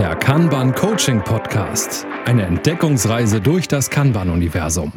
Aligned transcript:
Der 0.00 0.16
Kanban 0.16 0.74
Coaching 0.74 1.22
Podcast. 1.22 2.06
Eine 2.24 2.46
Entdeckungsreise 2.46 3.38
durch 3.42 3.68
das 3.68 3.90
Kanban-Universum. 3.90 4.94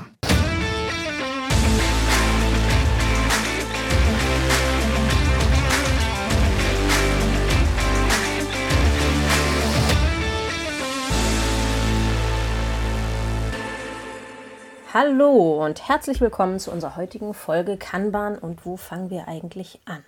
Hallo 14.94 15.66
und 15.66 15.90
herzlich 15.90 16.22
willkommen 16.22 16.60
zu 16.60 16.72
unserer 16.72 16.96
heutigen 16.96 17.34
Folge 17.34 17.76
Kanban 17.76 18.38
und 18.38 18.66
wo 18.66 18.78
fangen 18.78 19.10
wir 19.10 19.28
eigentlich 19.28 19.82
an? 19.84 20.06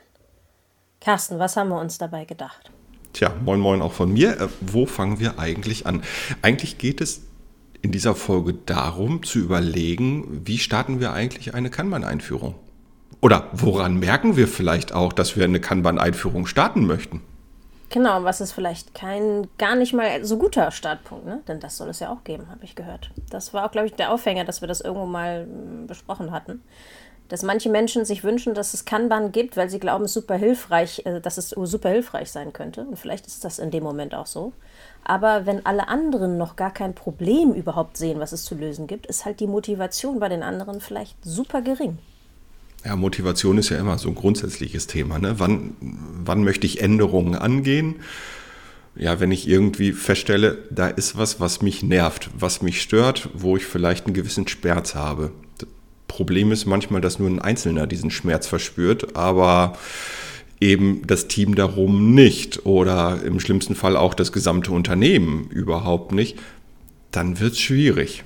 Carsten, 1.01 1.37
was 1.37 1.57
haben 1.57 1.67
wir 1.67 1.81
uns 1.81 1.97
dabei 1.97 2.23
gedacht? 2.23 2.71
Tja, 3.15 3.31
moin 3.45 3.61
moin 3.61 3.81
auch 3.81 3.93
von 3.93 4.11
mir. 4.11 4.41
Äh, 4.41 4.49
wo 4.59 4.85
fangen 4.85 5.21
wir 5.21 5.39
eigentlich 5.39 5.87
an? 5.87 6.03
Eigentlich 6.41 6.77
geht 6.77 6.99
es 6.99 7.21
in 7.81 7.93
dieser 7.93 8.13
Folge 8.13 8.53
darum 8.53 9.23
zu 9.23 9.39
überlegen, 9.39 10.41
wie 10.45 10.57
starten 10.57 10.99
wir 10.99 11.13
eigentlich 11.13 11.53
eine 11.53 11.69
Kanban-Einführung? 11.69 12.55
Oder 13.21 13.47
woran 13.53 13.95
merken 13.95 14.35
wir 14.35 14.49
vielleicht 14.49 14.93
auch, 14.93 15.13
dass 15.13 15.37
wir 15.37 15.45
eine 15.45 15.61
Kanban-Einführung 15.61 16.45
starten 16.45 16.85
möchten? 16.85 17.21
Genau, 17.89 18.25
was 18.25 18.41
ist 18.41 18.51
vielleicht 18.51 18.93
kein, 18.93 19.47
gar 19.57 19.77
nicht 19.77 19.93
mal 19.93 20.25
so 20.25 20.37
guter 20.37 20.69
Startpunkt, 20.71 21.25
ne? 21.25 21.41
Denn 21.47 21.61
das 21.61 21.77
soll 21.77 21.87
es 21.87 22.01
ja 22.01 22.09
auch 22.09 22.25
geben, 22.25 22.49
habe 22.49 22.65
ich 22.65 22.75
gehört. 22.75 23.11
Das 23.29 23.53
war 23.53 23.65
auch, 23.65 23.71
glaube 23.71 23.87
ich, 23.87 23.93
der 23.93 24.11
Aufhänger, 24.11 24.43
dass 24.43 24.59
wir 24.59 24.67
das 24.67 24.81
irgendwo 24.81 25.05
mal 25.05 25.45
hm, 25.45 25.87
besprochen 25.87 26.31
hatten 26.31 26.61
dass 27.29 27.43
manche 27.43 27.69
Menschen 27.69 28.05
sich 28.05 28.23
wünschen, 28.23 28.53
dass 28.53 28.73
es 28.73 28.85
Kanban 28.85 29.31
gibt, 29.31 29.57
weil 29.57 29.69
sie 29.69 29.79
glauben, 29.79 30.07
super 30.07 30.35
hilfreich, 30.35 31.01
äh, 31.05 31.21
dass 31.21 31.37
es 31.37 31.49
super 31.49 31.89
hilfreich 31.89 32.31
sein 32.31 32.53
könnte. 32.53 32.81
Und 32.81 32.97
vielleicht 32.97 33.27
ist 33.27 33.43
das 33.43 33.59
in 33.59 33.71
dem 33.71 33.83
Moment 33.83 34.13
auch 34.13 34.27
so. 34.27 34.53
Aber 35.03 35.45
wenn 35.45 35.65
alle 35.65 35.87
anderen 35.87 36.37
noch 36.37 36.55
gar 36.55 36.73
kein 36.73 36.95
Problem 36.95 37.53
überhaupt 37.53 37.97
sehen, 37.97 38.19
was 38.19 38.31
es 38.31 38.43
zu 38.43 38.55
lösen 38.55 38.87
gibt, 38.87 39.05
ist 39.05 39.25
halt 39.25 39.39
die 39.39 39.47
Motivation 39.47 40.19
bei 40.19 40.29
den 40.29 40.43
anderen 40.43 40.81
vielleicht 40.81 41.15
super 41.23 41.61
gering. 41.61 41.97
Ja, 42.83 42.95
Motivation 42.95 43.57
ist 43.57 43.69
ja 43.69 43.79
immer 43.79 43.97
so 43.97 44.09
ein 44.09 44.15
grundsätzliches 44.15 44.85
Thema. 44.85 45.17
Ne? 45.17 45.39
Wann, 45.39 45.75
wann 45.79 46.43
möchte 46.43 46.67
ich 46.67 46.81
Änderungen 46.81 47.35
angehen? 47.35 47.95
Ja, 48.95 49.19
wenn 49.19 49.31
ich 49.31 49.47
irgendwie 49.47 49.91
feststelle, 49.91 50.59
da 50.69 50.87
ist 50.87 51.17
was, 51.17 51.39
was 51.39 51.61
mich 51.61 51.83
nervt, 51.83 52.29
was 52.37 52.61
mich 52.61 52.81
stört, 52.81 53.29
wo 53.33 53.57
ich 53.57 53.65
vielleicht 53.65 54.05
einen 54.05 54.13
gewissen 54.13 54.47
Schmerz 54.47 54.95
habe. 54.95 55.31
Problem 56.15 56.53
ist 56.53 56.65
manchmal, 56.65 57.01
dass 57.01 57.19
nur 57.19 57.29
ein 57.29 57.39
Einzelner 57.39 57.87
diesen 57.87 58.09
Schmerz 58.09 58.47
verspürt, 58.47 59.17
aber 59.17 59.77
eben 60.61 61.01
das 61.05 61.27
Team 61.27 61.55
darum 61.55 62.13
nicht 62.13 62.65
oder 62.65 63.21
im 63.21 63.41
schlimmsten 63.41 63.75
Fall 63.75 63.97
auch 63.97 64.13
das 64.13 64.31
gesamte 64.31 64.71
Unternehmen 64.71 65.49
überhaupt 65.49 66.13
nicht, 66.13 66.39
dann 67.11 67.41
wird 67.41 67.51
es 67.51 67.59
schwierig. 67.59 68.23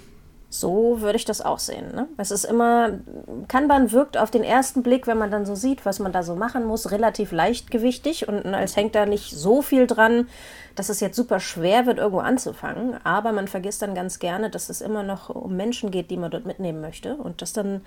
So 0.51 1.01
würde 1.01 1.17
ich 1.17 1.25
das 1.25 1.41
auch 1.41 1.59
sehen. 1.59 1.93
Ne? 1.93 2.07
Es 2.17 2.31
ist 2.31 2.43
immer, 2.43 2.99
Kanban 3.47 3.91
wirkt 3.91 4.17
auf 4.17 4.31
den 4.31 4.43
ersten 4.43 4.81
Blick, 4.81 5.05
wenn 5.05 5.19
man 5.19 5.29
dann 5.29 5.45
so 5.45 5.53
sieht, 5.53 5.85
was 5.85 5.99
man 5.99 6.11
da 6.11 6.23
so 6.23 6.35
machen 6.35 6.65
muss, 6.65 6.89
relativ 6.89 7.31
leichtgewichtig 7.31 8.27
und 8.27 8.43
als 8.47 8.75
hängt 8.75 8.95
da 8.95 9.05
nicht 9.05 9.29
so 9.29 9.61
viel 9.61 9.85
dran, 9.85 10.27
dass 10.73 10.89
es 10.89 11.01
jetzt 11.01 11.15
super 11.15 11.39
schwer 11.39 11.85
wird, 11.85 11.99
irgendwo 11.99 12.19
anzufangen. 12.19 12.95
Aber 13.03 13.31
man 13.31 13.47
vergisst 13.47 13.83
dann 13.83 13.93
ganz 13.93 14.17
gerne, 14.17 14.49
dass 14.49 14.69
es 14.69 14.81
immer 14.81 15.03
noch 15.03 15.29
um 15.29 15.55
Menschen 15.55 15.91
geht, 15.91 16.09
die 16.09 16.17
man 16.17 16.31
dort 16.31 16.47
mitnehmen 16.47 16.81
möchte 16.81 17.15
und 17.15 17.43
dass 17.43 17.53
dann 17.53 17.81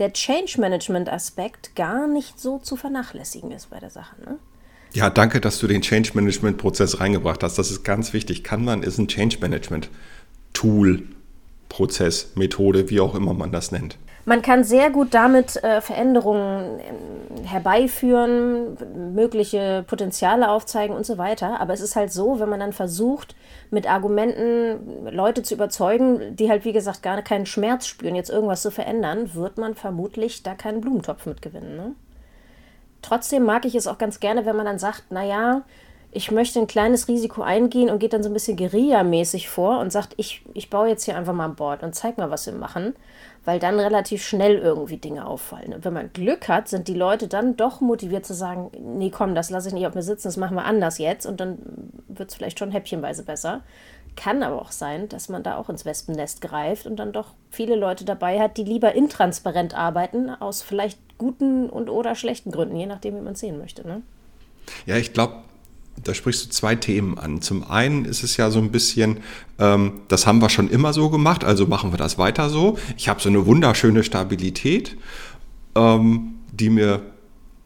der 0.00 0.12
Change 0.12 0.60
Management 0.60 1.08
Aspekt 1.12 1.76
gar 1.76 2.08
nicht 2.08 2.40
so 2.40 2.58
zu 2.58 2.74
vernachlässigen 2.74 3.52
ist 3.52 3.70
bei 3.70 3.78
der 3.78 3.90
Sache. 3.90 4.16
Ne? 4.24 4.38
Ja, 4.92 5.08
danke, 5.08 5.40
dass 5.40 5.60
du 5.60 5.68
den 5.68 5.82
Change 5.82 6.10
Management 6.14 6.58
Prozess 6.58 6.98
reingebracht 6.98 7.44
hast. 7.44 7.58
Das 7.58 7.70
ist 7.70 7.84
ganz 7.84 8.12
wichtig. 8.12 8.42
Kanban 8.42 8.82
ist 8.82 8.98
ein 8.98 9.06
Change 9.06 9.38
Management 9.40 9.88
Tool 10.52 11.04
Prozess, 11.68 12.32
Methode, 12.34 12.90
wie 12.90 13.00
auch 13.00 13.14
immer 13.14 13.34
man 13.34 13.52
das 13.52 13.72
nennt. 13.72 13.98
Man 14.28 14.42
kann 14.42 14.62
sehr 14.62 14.90
gut 14.90 15.14
damit 15.14 15.56
äh, 15.64 15.80
Veränderungen 15.80 16.80
äh, 16.80 17.46
herbeiführen, 17.46 18.76
mögliche 19.14 19.84
Potenziale 19.86 20.50
aufzeigen 20.50 20.94
und 20.94 21.06
so 21.06 21.16
weiter. 21.16 21.60
Aber 21.60 21.72
es 21.72 21.80
ist 21.80 21.96
halt 21.96 22.12
so, 22.12 22.38
wenn 22.38 22.50
man 22.50 22.60
dann 22.60 22.74
versucht, 22.74 23.34
mit 23.70 23.90
Argumenten 23.90 25.06
Leute 25.10 25.42
zu 25.42 25.54
überzeugen, 25.54 26.36
die 26.36 26.50
halt, 26.50 26.66
wie 26.66 26.74
gesagt, 26.74 27.02
gar 27.02 27.22
keinen 27.22 27.46
Schmerz 27.46 27.86
spüren, 27.86 28.14
jetzt 28.14 28.28
irgendwas 28.28 28.60
zu 28.60 28.70
verändern, 28.70 29.34
wird 29.34 29.56
man 29.56 29.74
vermutlich 29.74 30.42
da 30.42 30.54
keinen 30.54 30.82
Blumentopf 30.82 31.24
mitgewinnen. 31.24 31.76
Ne? 31.76 31.92
Trotzdem 33.00 33.44
mag 33.44 33.64
ich 33.64 33.74
es 33.74 33.86
auch 33.86 33.96
ganz 33.96 34.20
gerne, 34.20 34.44
wenn 34.44 34.56
man 34.56 34.66
dann 34.66 34.78
sagt, 34.78 35.10
naja, 35.10 35.62
ich 36.10 36.30
möchte 36.30 36.58
ein 36.58 36.66
kleines 36.66 37.06
Risiko 37.06 37.42
eingehen 37.42 37.90
und 37.90 37.98
geht 37.98 38.14
dann 38.14 38.22
so 38.22 38.30
ein 38.30 38.32
bisschen 38.32 38.56
Guerilla-mäßig 38.56 39.48
vor 39.48 39.78
und 39.78 39.92
sagt, 39.92 40.14
ich, 40.16 40.42
ich 40.54 40.70
baue 40.70 40.88
jetzt 40.88 41.04
hier 41.04 41.16
einfach 41.16 41.34
mal 41.34 41.44
ein 41.44 41.54
Board 41.54 41.82
und 41.82 41.94
zeig 41.94 42.16
mal, 42.16 42.30
was 42.30 42.46
wir 42.46 42.54
machen, 42.54 42.96
weil 43.44 43.58
dann 43.58 43.78
relativ 43.78 44.24
schnell 44.24 44.56
irgendwie 44.56 44.96
Dinge 44.96 45.26
auffallen. 45.26 45.74
Und 45.74 45.84
wenn 45.84 45.92
man 45.92 46.12
Glück 46.12 46.48
hat, 46.48 46.68
sind 46.68 46.88
die 46.88 46.94
Leute 46.94 47.28
dann 47.28 47.56
doch 47.56 47.82
motiviert 47.82 48.24
zu 48.24 48.32
sagen, 48.32 48.70
nee, 48.80 49.10
komm, 49.10 49.34
das 49.34 49.50
lasse 49.50 49.68
ich 49.68 49.74
nicht 49.74 49.86
auf 49.86 49.94
mir 49.94 50.02
sitzen, 50.02 50.28
das 50.28 50.38
machen 50.38 50.56
wir 50.56 50.64
anders 50.64 50.98
jetzt 50.98 51.26
und 51.26 51.40
dann 51.40 51.58
wird 52.08 52.30
es 52.30 52.36
vielleicht 52.36 52.58
schon 52.58 52.70
häppchenweise 52.70 53.22
besser. 53.22 53.60
Kann 54.16 54.42
aber 54.42 54.60
auch 54.60 54.72
sein, 54.72 55.10
dass 55.10 55.28
man 55.28 55.42
da 55.42 55.58
auch 55.58 55.68
ins 55.68 55.84
Wespennest 55.84 56.40
greift 56.40 56.86
und 56.86 56.96
dann 56.96 57.12
doch 57.12 57.34
viele 57.50 57.76
Leute 57.76 58.06
dabei 58.06 58.40
hat, 58.40 58.56
die 58.56 58.64
lieber 58.64 58.94
intransparent 58.94 59.76
arbeiten, 59.76 60.30
aus 60.30 60.62
vielleicht 60.62 60.98
guten 61.18 61.68
und 61.68 61.90
oder 61.90 62.14
schlechten 62.14 62.50
Gründen, 62.50 62.76
je 62.76 62.86
nachdem, 62.86 63.14
wie 63.16 63.20
man 63.20 63.34
es 63.34 63.40
sehen 63.40 63.58
möchte. 63.58 63.86
Ne? 63.86 64.02
Ja, 64.86 64.96
ich 64.96 65.12
glaube, 65.12 65.34
da 66.04 66.14
sprichst 66.14 66.46
du 66.46 66.50
zwei 66.50 66.74
Themen 66.74 67.18
an. 67.18 67.40
Zum 67.40 67.68
einen 67.68 68.04
ist 68.04 68.22
es 68.22 68.36
ja 68.36 68.50
so 68.50 68.58
ein 68.58 68.70
bisschen, 68.70 69.18
ähm, 69.58 70.00
das 70.08 70.26
haben 70.26 70.40
wir 70.40 70.48
schon 70.48 70.70
immer 70.70 70.92
so 70.92 71.10
gemacht, 71.10 71.44
also 71.44 71.66
machen 71.66 71.92
wir 71.92 71.98
das 71.98 72.18
weiter 72.18 72.50
so. 72.50 72.78
Ich 72.96 73.08
habe 73.08 73.20
so 73.20 73.28
eine 73.28 73.46
wunderschöne 73.46 74.04
Stabilität, 74.04 74.96
ähm, 75.74 76.34
die 76.52 76.70
mir 76.70 77.02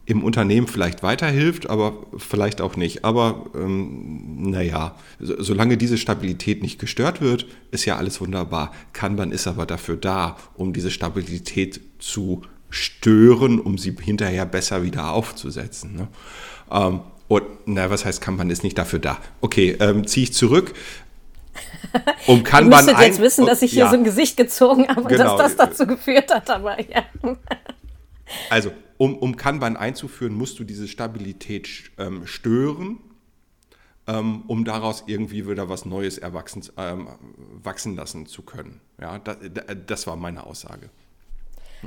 im 0.05 0.25
Unternehmen 0.25 0.67
vielleicht 0.67 1.03
weiterhilft, 1.03 1.71
aber 1.71 1.95
vielleicht 2.17 2.61
auch 2.61 2.77
nicht. 2.77 3.05
Aber 3.05 3.47
ähm, 3.55 4.51
naja, 4.51 4.97
so, 5.21 5.41
solange 5.41 5.77
diese 5.77 5.97
Stabilität 5.97 6.61
nicht 6.63 6.79
gestört 6.81 7.21
wird, 7.21 7.47
ist 7.71 7.85
ja 7.85 7.97
alles 7.97 8.21
wunderbar. 8.21 8.73
Kanban 8.93 9.31
ist 9.31 9.47
aber 9.47 9.65
dafür 9.65 9.97
da, 9.97 10.37
um 10.55 10.73
diese 10.73 10.91
Stabilität 10.91 11.81
zu 11.99 12.43
stören, 12.69 13.61
um 13.61 13.79
sie 13.79 13.95
hinterher 14.01 14.47
besser 14.47 14.83
wieder 14.83 15.13
aufzusetzen. 15.13 15.95
Ne? 15.95 16.09
Und, 17.33 17.47
na, 17.65 17.89
was 17.89 18.05
heißt 18.05 18.21
Kanban 18.21 18.51
ist 18.51 18.63
nicht 18.63 18.77
dafür 18.77 18.99
da? 18.99 19.19
Okay, 19.41 19.75
ähm, 19.81 20.07
ziehe 20.07 20.25
ich 20.25 20.35
zurück. 20.35 20.75
Um 22.27 22.43
Kanban 22.45 22.87
Ihr 22.87 22.93
müsstet 22.93 23.07
jetzt 23.07 23.21
wissen, 23.23 23.47
dass 23.47 23.63
ich 23.63 23.71
hier 23.71 23.85
ja. 23.85 23.91
so 23.91 23.97
ein 23.97 24.05
Gesicht 24.05 24.37
gezogen 24.37 24.87
habe 24.87 25.05
genau. 25.05 25.39
dass 25.39 25.57
das 25.57 25.69
dazu 25.71 25.87
geführt 25.87 26.31
hat, 26.31 26.51
aber 26.51 26.79
ja. 26.79 27.05
Also, 28.51 28.73
um, 28.99 29.17
um 29.17 29.37
Kanban 29.37 29.79
einzuführen, 29.79 30.35
musst 30.35 30.59
du 30.59 30.65
diese 30.65 30.89
Stabilität 30.89 31.69
ähm, 31.97 32.27
stören, 32.27 32.99
ähm, 34.07 34.43
um 34.47 34.67
daraus 34.67 35.05
irgendwie 35.07 35.49
wieder 35.49 35.71
was 35.71 35.87
Neues 35.87 36.19
erwachsen, 36.19 36.63
ähm, 36.77 37.09
wachsen 37.63 37.97
lassen 37.97 38.27
zu 38.27 38.43
können. 38.43 38.83
Ja, 39.01 39.19
das, 39.19 39.39
das 39.87 40.07
war 40.07 40.17
meine 40.17 40.45
Aussage. 40.45 40.91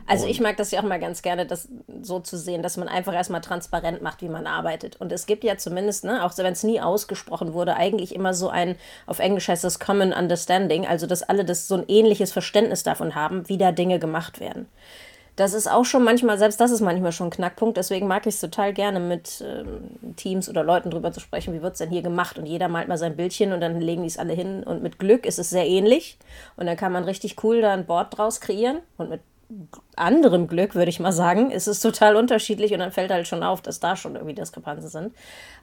Also 0.07 0.27
ich 0.27 0.41
mag 0.41 0.57
das 0.57 0.71
ja 0.71 0.79
auch 0.79 0.85
mal 0.85 0.99
ganz 0.99 1.21
gerne, 1.21 1.45
das 1.45 1.69
so 2.01 2.19
zu 2.19 2.37
sehen, 2.37 2.61
dass 2.61 2.77
man 2.77 2.87
einfach 2.87 3.13
erstmal 3.13 3.41
transparent 3.41 4.01
macht, 4.01 4.21
wie 4.21 4.29
man 4.29 4.47
arbeitet. 4.47 4.99
Und 4.99 5.11
es 5.11 5.25
gibt 5.25 5.43
ja 5.43 5.57
zumindest, 5.57 6.03
ne, 6.03 6.25
auch 6.25 6.37
wenn 6.37 6.53
es 6.53 6.63
nie 6.63 6.81
ausgesprochen 6.81 7.53
wurde, 7.53 7.75
eigentlich 7.75 8.13
immer 8.13 8.33
so 8.33 8.49
ein, 8.49 8.75
auf 9.07 9.19
Englisch 9.19 9.47
heißt 9.47 9.63
das 9.63 9.79
Common 9.79 10.13
Understanding, 10.13 10.85
also 10.85 11.07
dass 11.07 11.23
alle 11.23 11.45
das 11.45 11.67
so 11.67 11.75
ein 11.75 11.85
ähnliches 11.87 12.31
Verständnis 12.31 12.83
davon 12.83 13.15
haben, 13.15 13.47
wie 13.47 13.57
da 13.57 13.71
Dinge 13.71 13.99
gemacht 13.99 14.39
werden. 14.39 14.67
Das 15.35 15.53
ist 15.53 15.69
auch 15.69 15.83
schon 15.83 16.03
manchmal, 16.03 16.37
selbst 16.37 16.61
das 16.61 16.71
ist 16.71 16.79
manchmal 16.79 17.11
schon 17.11 17.27
ein 17.27 17.31
Knackpunkt. 17.31 17.75
Deswegen 17.75 18.07
mag 18.07 18.25
ich 18.25 18.35
es 18.35 18.41
total 18.41 18.71
gerne, 18.71 19.01
mit 19.01 19.43
ähm, 19.45 20.15
Teams 20.15 20.47
oder 20.47 20.63
Leuten 20.63 20.91
drüber 20.91 21.11
zu 21.11 21.19
sprechen, 21.19 21.53
wie 21.53 21.61
wird 21.61 21.73
es 21.73 21.79
denn 21.79 21.89
hier 21.89 22.01
gemacht. 22.01 22.37
Und 22.37 22.45
jeder 22.45 22.69
malt 22.69 22.87
mal 22.87 22.97
sein 22.97 23.17
Bildchen 23.17 23.51
und 23.51 23.59
dann 23.59 23.81
legen 23.81 24.03
die 24.03 24.07
es 24.07 24.17
alle 24.17 24.31
hin. 24.31 24.63
Und 24.63 24.81
mit 24.81 24.97
Glück 24.97 25.25
ist 25.25 25.37
es 25.37 25.49
sehr 25.49 25.67
ähnlich. 25.67 26.17
Und 26.55 26.67
dann 26.67 26.77
kann 26.77 26.93
man 26.93 27.03
richtig 27.03 27.43
cool 27.43 27.61
da 27.61 27.73
ein 27.73 27.85
Board 27.85 28.17
draus 28.17 28.39
kreieren. 28.39 28.79
Und 28.97 29.09
mit 29.09 29.19
anderem 29.97 30.47
Glück, 30.47 30.75
würde 30.75 30.89
ich 30.89 30.99
mal 30.99 31.11
sagen, 31.11 31.51
ist 31.51 31.67
es 31.67 31.79
total 31.79 32.15
unterschiedlich 32.15 32.73
und 32.73 32.79
dann 32.79 32.91
fällt 32.91 33.11
halt 33.11 33.27
schon 33.27 33.43
auf, 33.43 33.61
dass 33.61 33.79
da 33.79 33.95
schon 33.95 34.15
irgendwie 34.15 34.35
Diskrepanzen 34.35 34.89
sind. 34.89 35.13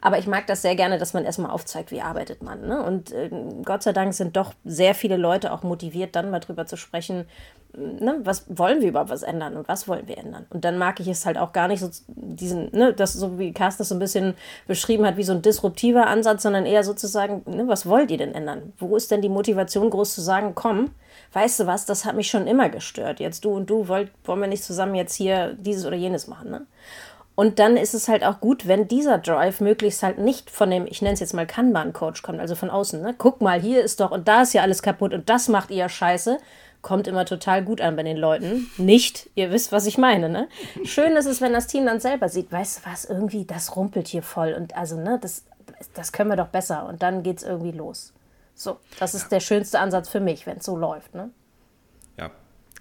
Aber 0.00 0.18
ich 0.18 0.26
mag 0.26 0.46
das 0.46 0.62
sehr 0.62 0.76
gerne, 0.76 0.98
dass 0.98 1.14
man 1.14 1.24
erstmal 1.24 1.50
aufzeigt, 1.50 1.90
wie 1.90 2.00
arbeitet 2.00 2.42
man. 2.42 2.66
Ne? 2.66 2.82
Und 2.82 3.12
äh, 3.12 3.30
Gott 3.64 3.82
sei 3.82 3.92
Dank 3.92 4.14
sind 4.14 4.36
doch 4.36 4.52
sehr 4.64 4.94
viele 4.94 5.16
Leute 5.16 5.52
auch 5.52 5.62
motiviert, 5.62 6.16
dann 6.16 6.30
mal 6.30 6.40
drüber 6.40 6.66
zu 6.66 6.76
sprechen, 6.76 7.26
ne, 7.76 8.20
was 8.22 8.44
wollen 8.48 8.80
wir 8.80 8.88
überhaupt 8.88 9.10
was 9.10 9.22
ändern 9.22 9.56
und 9.56 9.68
was 9.68 9.88
wollen 9.88 10.06
wir 10.06 10.18
ändern. 10.18 10.46
Und 10.50 10.64
dann 10.64 10.78
mag 10.78 11.00
ich 11.00 11.08
es 11.08 11.24
halt 11.26 11.38
auch 11.38 11.52
gar 11.52 11.68
nicht 11.68 11.80
so 11.80 11.88
diesen, 12.06 12.70
ne, 12.72 12.92
das 12.92 13.12
so 13.14 13.38
wie 13.38 13.52
Carsten 13.52 13.82
das 13.82 13.88
so 13.88 13.94
ein 13.94 14.00
bisschen 14.00 14.34
beschrieben 14.66 15.06
hat, 15.06 15.16
wie 15.16 15.24
so 15.24 15.32
ein 15.32 15.42
disruptiver 15.42 16.06
Ansatz, 16.06 16.42
sondern 16.42 16.66
eher 16.66 16.84
sozusagen, 16.84 17.42
ne, 17.46 17.66
was 17.68 17.86
wollt 17.86 18.10
ihr 18.10 18.18
denn 18.18 18.34
ändern? 18.34 18.72
Wo 18.78 18.96
ist 18.96 19.10
denn 19.10 19.22
die 19.22 19.28
Motivation 19.28 19.90
groß 19.90 20.14
zu 20.14 20.20
sagen, 20.20 20.52
komm, 20.54 20.90
weißt 21.32 21.60
du 21.60 21.66
was, 21.66 21.86
das 21.86 22.04
hat 22.04 22.16
mich 22.16 22.28
schon 22.28 22.46
immer 22.46 22.68
gestört. 22.68 23.20
Jetzt 23.20 23.44
du 23.44 23.50
und 23.50 23.68
du 23.70 23.88
wollt, 23.88 24.10
wollen 24.24 24.40
wir 24.40 24.48
nicht 24.48 24.64
zusammen 24.64 24.94
jetzt 24.94 25.14
hier 25.14 25.54
dieses 25.54 25.84
oder 25.84 25.96
jenes 25.96 26.26
machen. 26.26 26.50
Ne? 26.50 26.66
Und 27.34 27.58
dann 27.58 27.76
ist 27.76 27.94
es 27.94 28.08
halt 28.08 28.24
auch 28.24 28.40
gut, 28.40 28.68
wenn 28.68 28.88
dieser 28.88 29.18
Drive 29.18 29.60
möglichst 29.60 30.02
halt 30.02 30.18
nicht 30.18 30.50
von 30.50 30.70
dem, 30.70 30.86
ich 30.86 31.00
nenne 31.00 31.14
es 31.14 31.20
jetzt 31.20 31.32
mal 31.32 31.46
Kanban-Coach 31.46 32.22
kommt, 32.22 32.40
also 32.40 32.54
von 32.54 32.70
außen. 32.70 33.00
Ne? 33.00 33.14
Guck 33.16 33.40
mal, 33.40 33.60
hier 33.60 33.82
ist 33.82 34.00
doch 34.00 34.10
und 34.10 34.28
da 34.28 34.42
ist 34.42 34.52
ja 34.52 34.62
alles 34.62 34.82
kaputt 34.82 35.14
und 35.14 35.28
das 35.30 35.48
macht 35.48 35.70
ihr 35.70 35.78
ja 35.78 35.88
scheiße. 35.88 36.38
Kommt 36.82 37.06
immer 37.06 37.24
total 37.24 37.62
gut 37.64 37.80
an 37.80 37.94
bei 37.94 38.02
den 38.02 38.16
Leuten. 38.16 38.68
Nicht, 38.76 39.30
ihr 39.36 39.52
wisst, 39.52 39.70
was 39.70 39.86
ich 39.86 39.98
meine, 39.98 40.28
ne? 40.28 40.48
Schön 40.82 41.14
ist 41.14 41.26
es, 41.26 41.40
wenn 41.40 41.52
das 41.52 41.68
Team 41.68 41.86
dann 41.86 42.00
selber 42.00 42.28
sieht, 42.28 42.50
weißt 42.50 42.78
du 42.78 42.90
was, 42.90 43.04
irgendwie, 43.04 43.44
das 43.44 43.76
rumpelt 43.76 44.08
hier 44.08 44.24
voll 44.24 44.52
und 44.52 44.76
also, 44.76 44.96
ne, 44.96 45.16
das, 45.22 45.44
das 45.94 46.10
können 46.10 46.30
wir 46.30 46.36
doch 46.36 46.48
besser 46.48 46.86
und 46.88 47.00
dann 47.00 47.22
geht 47.22 47.38
es 47.38 47.44
irgendwie 47.44 47.70
los. 47.70 48.12
So, 48.56 48.78
das 48.98 49.14
ist 49.14 49.30
der 49.30 49.38
schönste 49.38 49.78
Ansatz 49.78 50.08
für 50.08 50.18
mich, 50.18 50.44
wenn 50.44 50.58
es 50.58 50.64
so 50.64 50.76
läuft, 50.76 51.14
ne? 51.14 51.30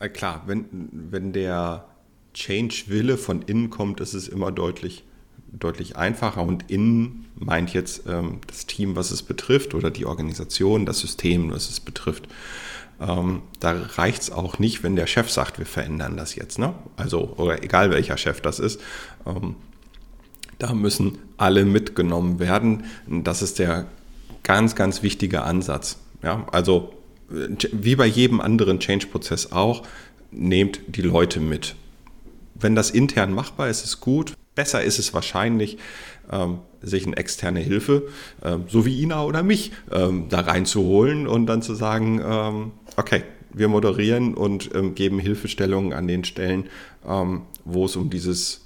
Äh, 0.02 0.10
klar, 0.10 0.44
wenn, 0.48 0.90
wenn 0.92 1.32
der 1.32 1.86
Change-Wille 2.34 3.18
von 3.18 3.44
innen 3.44 3.70
kommt, 3.70 4.00
ist 4.02 4.14
es 4.14 4.28
immer 4.28 4.52
deutlich, 4.52 5.04
deutlich 5.52 5.96
einfacher. 5.96 6.42
Und 6.42 6.70
innen 6.72 7.28
meint 7.36 7.74
jetzt 7.74 8.08
ähm, 8.08 8.40
das 8.48 8.66
Team, 8.66 8.96
was 8.96 9.12
es 9.12 9.22
betrifft, 9.22 9.74
oder 9.76 9.92
die 9.92 10.06
Organisation, 10.06 10.86
das 10.86 11.00
System, 11.00 11.52
was 11.52 11.70
es 11.70 11.80
betrifft. 11.80 12.28
Ähm, 13.00 13.44
da 13.60 13.74
reicht 13.96 14.24
es 14.24 14.32
auch 14.32 14.60
nicht, 14.60 14.84
wenn 14.84 14.96
der 14.96 15.08
Chef 15.08 15.30
sagt, 15.30 15.60
wir 15.60 15.66
verändern 15.66 16.18
das 16.18 16.36
jetzt. 16.36 16.58
Ne? 16.58 16.74
Also, 16.98 17.36
oder 17.38 17.64
egal 17.64 17.92
welcher 17.92 18.18
Chef 18.18 18.42
das 18.42 18.60
ist. 18.60 18.82
Ähm, 19.26 19.56
da 20.58 20.74
müssen 20.74 21.18
alle 21.38 21.66
mitgenommen 21.66 22.40
werden. 22.40 22.86
Das 23.08 23.42
ist 23.42 23.60
der 23.60 23.88
ganz, 24.44 24.76
ganz 24.76 25.04
wichtige 25.04 25.44
Ansatz. 25.44 25.98
Ja? 26.24 26.46
Also, 26.52 26.94
wie 27.32 27.96
bei 27.96 28.06
jedem 28.06 28.42
anderen 28.42 28.80
Change-Prozess 28.80 29.52
auch, 29.52 29.84
nehmt 30.32 30.82
die 30.88 31.02
Leute 31.02 31.40
mit. 31.40 31.76
Wenn 32.56 32.76
das 32.76 32.92
intern 32.92 33.34
machbar 33.34 33.70
ist, 33.70 33.84
ist 33.84 34.00
gut. 34.02 34.34
Besser 34.56 34.84
ist 34.84 35.00
es 35.00 35.14
wahrscheinlich, 35.14 35.78
ähm, 36.32 36.60
sich 36.82 37.06
eine 37.06 37.18
externe 37.18 37.60
Hilfe, 37.60 38.08
ähm, 38.44 38.66
so 38.68 38.86
wie 38.86 39.02
Ina 39.02 39.24
oder 39.24 39.44
mich, 39.44 39.72
ähm, 39.92 40.26
da 40.30 40.42
reinzuholen 40.42 41.28
und 41.28 41.46
dann 41.46 41.62
zu 41.62 41.74
sagen, 41.74 42.22
ähm, 42.24 42.72
okay, 42.98 43.24
wir 43.54 43.68
moderieren 43.68 44.34
und 44.34 44.74
ähm, 44.74 44.96
geben 44.96 45.20
Hilfestellungen 45.20 45.94
an 45.94 46.08
den 46.08 46.24
Stellen, 46.24 46.66
ähm, 47.08 47.44
wo 47.66 47.86
es 47.86 47.96
um 47.96 48.10
dieses 48.10 48.62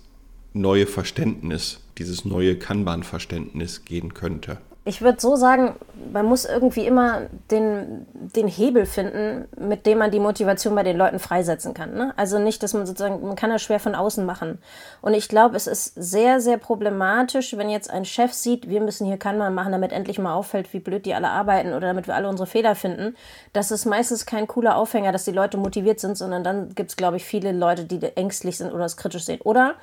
neue 0.54 0.88
Verständnis, 0.88 1.82
dieses 1.98 2.26
neue 2.26 2.56
Kanban-Verständnis 2.56 3.86
gehen 3.86 4.14
könnte 4.14 4.58
ich 4.88 5.02
würde 5.02 5.20
so 5.20 5.36
sagen, 5.36 5.76
man 6.14 6.28
muss 6.28 6.46
irgendwie 6.46 6.86
immer 6.86 7.22
den, 7.50 8.06
den 8.14 8.48
Hebel 8.48 8.86
finden, 8.86 9.48
mit 9.58 9.88
dem 9.88 9.98
man 9.98 10.12
die 10.12 10.20
Motivation 10.20 10.76
bei 10.76 10.84
den 10.84 10.96
Leuten 10.96 11.18
freisetzen 11.18 11.74
kann. 11.74 11.96
Ne? 11.96 12.14
Also 12.18 12.38
nicht, 12.38 12.62
dass 12.62 12.76
man 12.76 12.86
sozusagen, 12.86 13.26
man 13.26 13.36
kann 13.36 13.50
das 13.50 13.64
schwer 13.64 13.80
von 13.80 13.96
außen 13.96 14.24
machen. 14.24 14.60
Und 15.02 15.16
ich 15.16 15.28
glaube, 15.28 15.58
es 15.58 15.66
ist 15.66 15.96
sehr, 15.96 16.40
sehr 16.40 16.60
problematisch, 16.60 17.58
wenn 17.58 17.72
jetzt 17.72 17.90
ein 17.90 18.06
Chef 18.06 18.32
sieht, 18.32 18.70
wir 18.70 18.80
müssen 18.80 19.08
hier 19.08 19.18
kann 19.18 19.40
man 19.40 19.56
machen, 19.56 19.72
damit 19.72 19.92
endlich 19.92 20.20
mal 20.20 20.36
auffällt, 20.36 20.72
wie 20.72 20.80
blöd 20.80 21.08
die 21.08 21.16
alle 21.16 21.30
arbeiten 21.30 21.70
oder 21.70 21.88
damit 21.88 22.06
wir 22.06 22.14
alle 22.14 22.30
unsere 22.30 22.46
Fehler 22.46 22.76
finden. 22.76 23.16
Das 23.54 23.72
ist 23.72 23.86
meistens 23.86 24.28
kein 24.28 24.46
cooler 24.46 24.78
Aufhänger, 24.78 25.12
dass 25.12 25.26
die 25.26 25.32
Leute 25.32 25.58
motiviert 25.58 26.00
sind, 26.00 26.16
sondern 26.16 26.44
dann 26.44 26.76
gibt 26.76 26.92
es, 26.92 26.96
glaube 26.96 27.18
ich, 27.18 27.26
viele 27.26 27.54
Leute, 27.54 27.86
die 27.86 28.04
ängstlich 28.16 28.60
sind 28.60 28.72
oder 28.72 28.86
es 28.86 28.98
kritisch 28.98 29.26
sehen. 29.26 29.42
Oder 29.42 29.74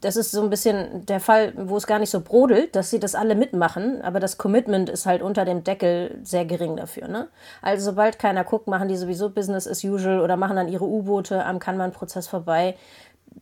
das 0.00 0.16
ist 0.16 0.30
so 0.30 0.42
ein 0.42 0.50
bisschen 0.50 1.04
der 1.06 1.20
Fall, 1.20 1.52
wo 1.56 1.76
es 1.76 1.86
gar 1.86 1.98
nicht 1.98 2.10
so 2.10 2.20
brodelt, 2.20 2.74
dass 2.76 2.90
sie 2.90 3.00
das 3.00 3.14
alle 3.14 3.34
mitmachen, 3.34 4.02
aber 4.02 4.20
das 4.20 4.38
Commitment 4.38 4.88
ist 4.88 5.06
halt 5.06 5.22
unter 5.22 5.44
dem 5.44 5.64
Deckel 5.64 6.18
sehr 6.22 6.44
gering 6.44 6.76
dafür. 6.76 7.08
Ne? 7.08 7.28
Also 7.62 7.86
sobald 7.86 8.18
keiner 8.18 8.44
guckt, 8.44 8.66
machen 8.66 8.88
die 8.88 8.96
sowieso 8.96 9.30
Business 9.30 9.66
as 9.68 9.84
usual 9.84 10.20
oder 10.20 10.36
machen 10.36 10.56
dann 10.56 10.68
ihre 10.68 10.84
U-Boote 10.84 11.44
am 11.44 11.58
Kanban-Prozess 11.58 12.28
vorbei. 12.28 12.76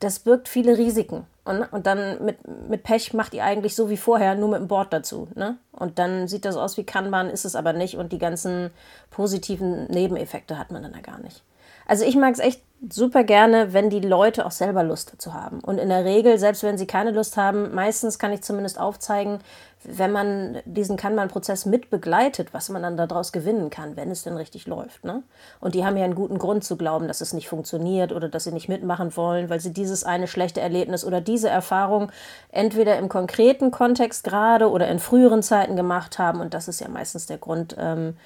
Das 0.00 0.20
birgt 0.20 0.48
viele 0.48 0.78
Risiken. 0.78 1.26
Und, 1.44 1.64
und 1.72 1.86
dann 1.86 2.24
mit, 2.24 2.38
mit 2.68 2.82
Pech 2.82 3.14
macht 3.14 3.34
ihr 3.34 3.44
eigentlich 3.44 3.74
so 3.74 3.90
wie 3.90 3.96
vorher, 3.96 4.34
nur 4.34 4.48
mit 4.48 4.60
dem 4.60 4.68
Board 4.68 4.92
dazu. 4.92 5.28
Ne? 5.34 5.58
Und 5.72 5.98
dann 5.98 6.28
sieht 6.28 6.44
das 6.44 6.56
aus 6.56 6.76
wie 6.76 6.84
Kanban, 6.84 7.30
ist 7.30 7.44
es 7.44 7.56
aber 7.56 7.72
nicht 7.72 7.96
und 7.96 8.12
die 8.12 8.18
ganzen 8.18 8.70
positiven 9.10 9.86
Nebeneffekte 9.86 10.58
hat 10.58 10.70
man 10.70 10.82
dann 10.82 10.94
ja 10.94 11.00
gar 11.00 11.20
nicht. 11.20 11.42
Also 11.86 12.04
ich 12.04 12.16
mag 12.16 12.32
es 12.32 12.38
echt 12.38 12.62
super 12.90 13.22
gerne, 13.22 13.72
wenn 13.72 13.90
die 13.90 14.00
Leute 14.00 14.44
auch 14.44 14.50
selber 14.50 14.82
Lust 14.82 15.12
dazu 15.12 15.34
haben. 15.34 15.60
Und 15.60 15.78
in 15.78 15.88
der 15.88 16.04
Regel, 16.04 16.38
selbst 16.38 16.62
wenn 16.64 16.78
sie 16.78 16.86
keine 16.86 17.12
Lust 17.12 17.36
haben, 17.36 17.74
meistens 17.74 18.18
kann 18.18 18.32
ich 18.32 18.42
zumindest 18.42 18.80
aufzeigen, 18.80 19.38
wenn 19.84 20.12
man 20.12 20.58
diesen 20.64 20.96
Kanban-Prozess 20.96 21.66
mit 21.66 21.90
begleitet, 21.90 22.54
was 22.54 22.68
man 22.68 22.82
dann 22.82 22.96
daraus 22.96 23.32
gewinnen 23.32 23.70
kann, 23.70 23.96
wenn 23.96 24.10
es 24.10 24.22
denn 24.22 24.36
richtig 24.36 24.66
läuft. 24.66 25.04
Ne? 25.04 25.22
Und 25.60 25.74
die 25.74 25.84
haben 25.84 25.96
ja 25.96 26.04
einen 26.04 26.14
guten 26.14 26.38
Grund 26.38 26.64
zu 26.64 26.76
glauben, 26.76 27.08
dass 27.08 27.20
es 27.20 27.32
nicht 27.32 27.48
funktioniert 27.48 28.12
oder 28.12 28.28
dass 28.28 28.44
sie 28.44 28.52
nicht 28.52 28.68
mitmachen 28.68 29.16
wollen, 29.16 29.48
weil 29.48 29.60
sie 29.60 29.72
dieses 29.72 30.04
eine 30.04 30.28
schlechte 30.28 30.60
Erlebnis 30.60 31.04
oder 31.04 31.20
diese 31.20 31.48
Erfahrung 31.48 32.12
entweder 32.50 32.96
im 32.98 33.08
konkreten 33.08 33.70
Kontext 33.70 34.24
gerade 34.24 34.70
oder 34.70 34.88
in 34.88 34.98
früheren 34.98 35.42
Zeiten 35.42 35.74
gemacht 35.74 36.18
haben. 36.18 36.40
Und 36.40 36.54
das 36.54 36.68
ist 36.68 36.80
ja 36.80 36.88
meistens 36.88 37.26
der 37.26 37.38
Grund, 37.38 37.76
ähm, 37.78 38.16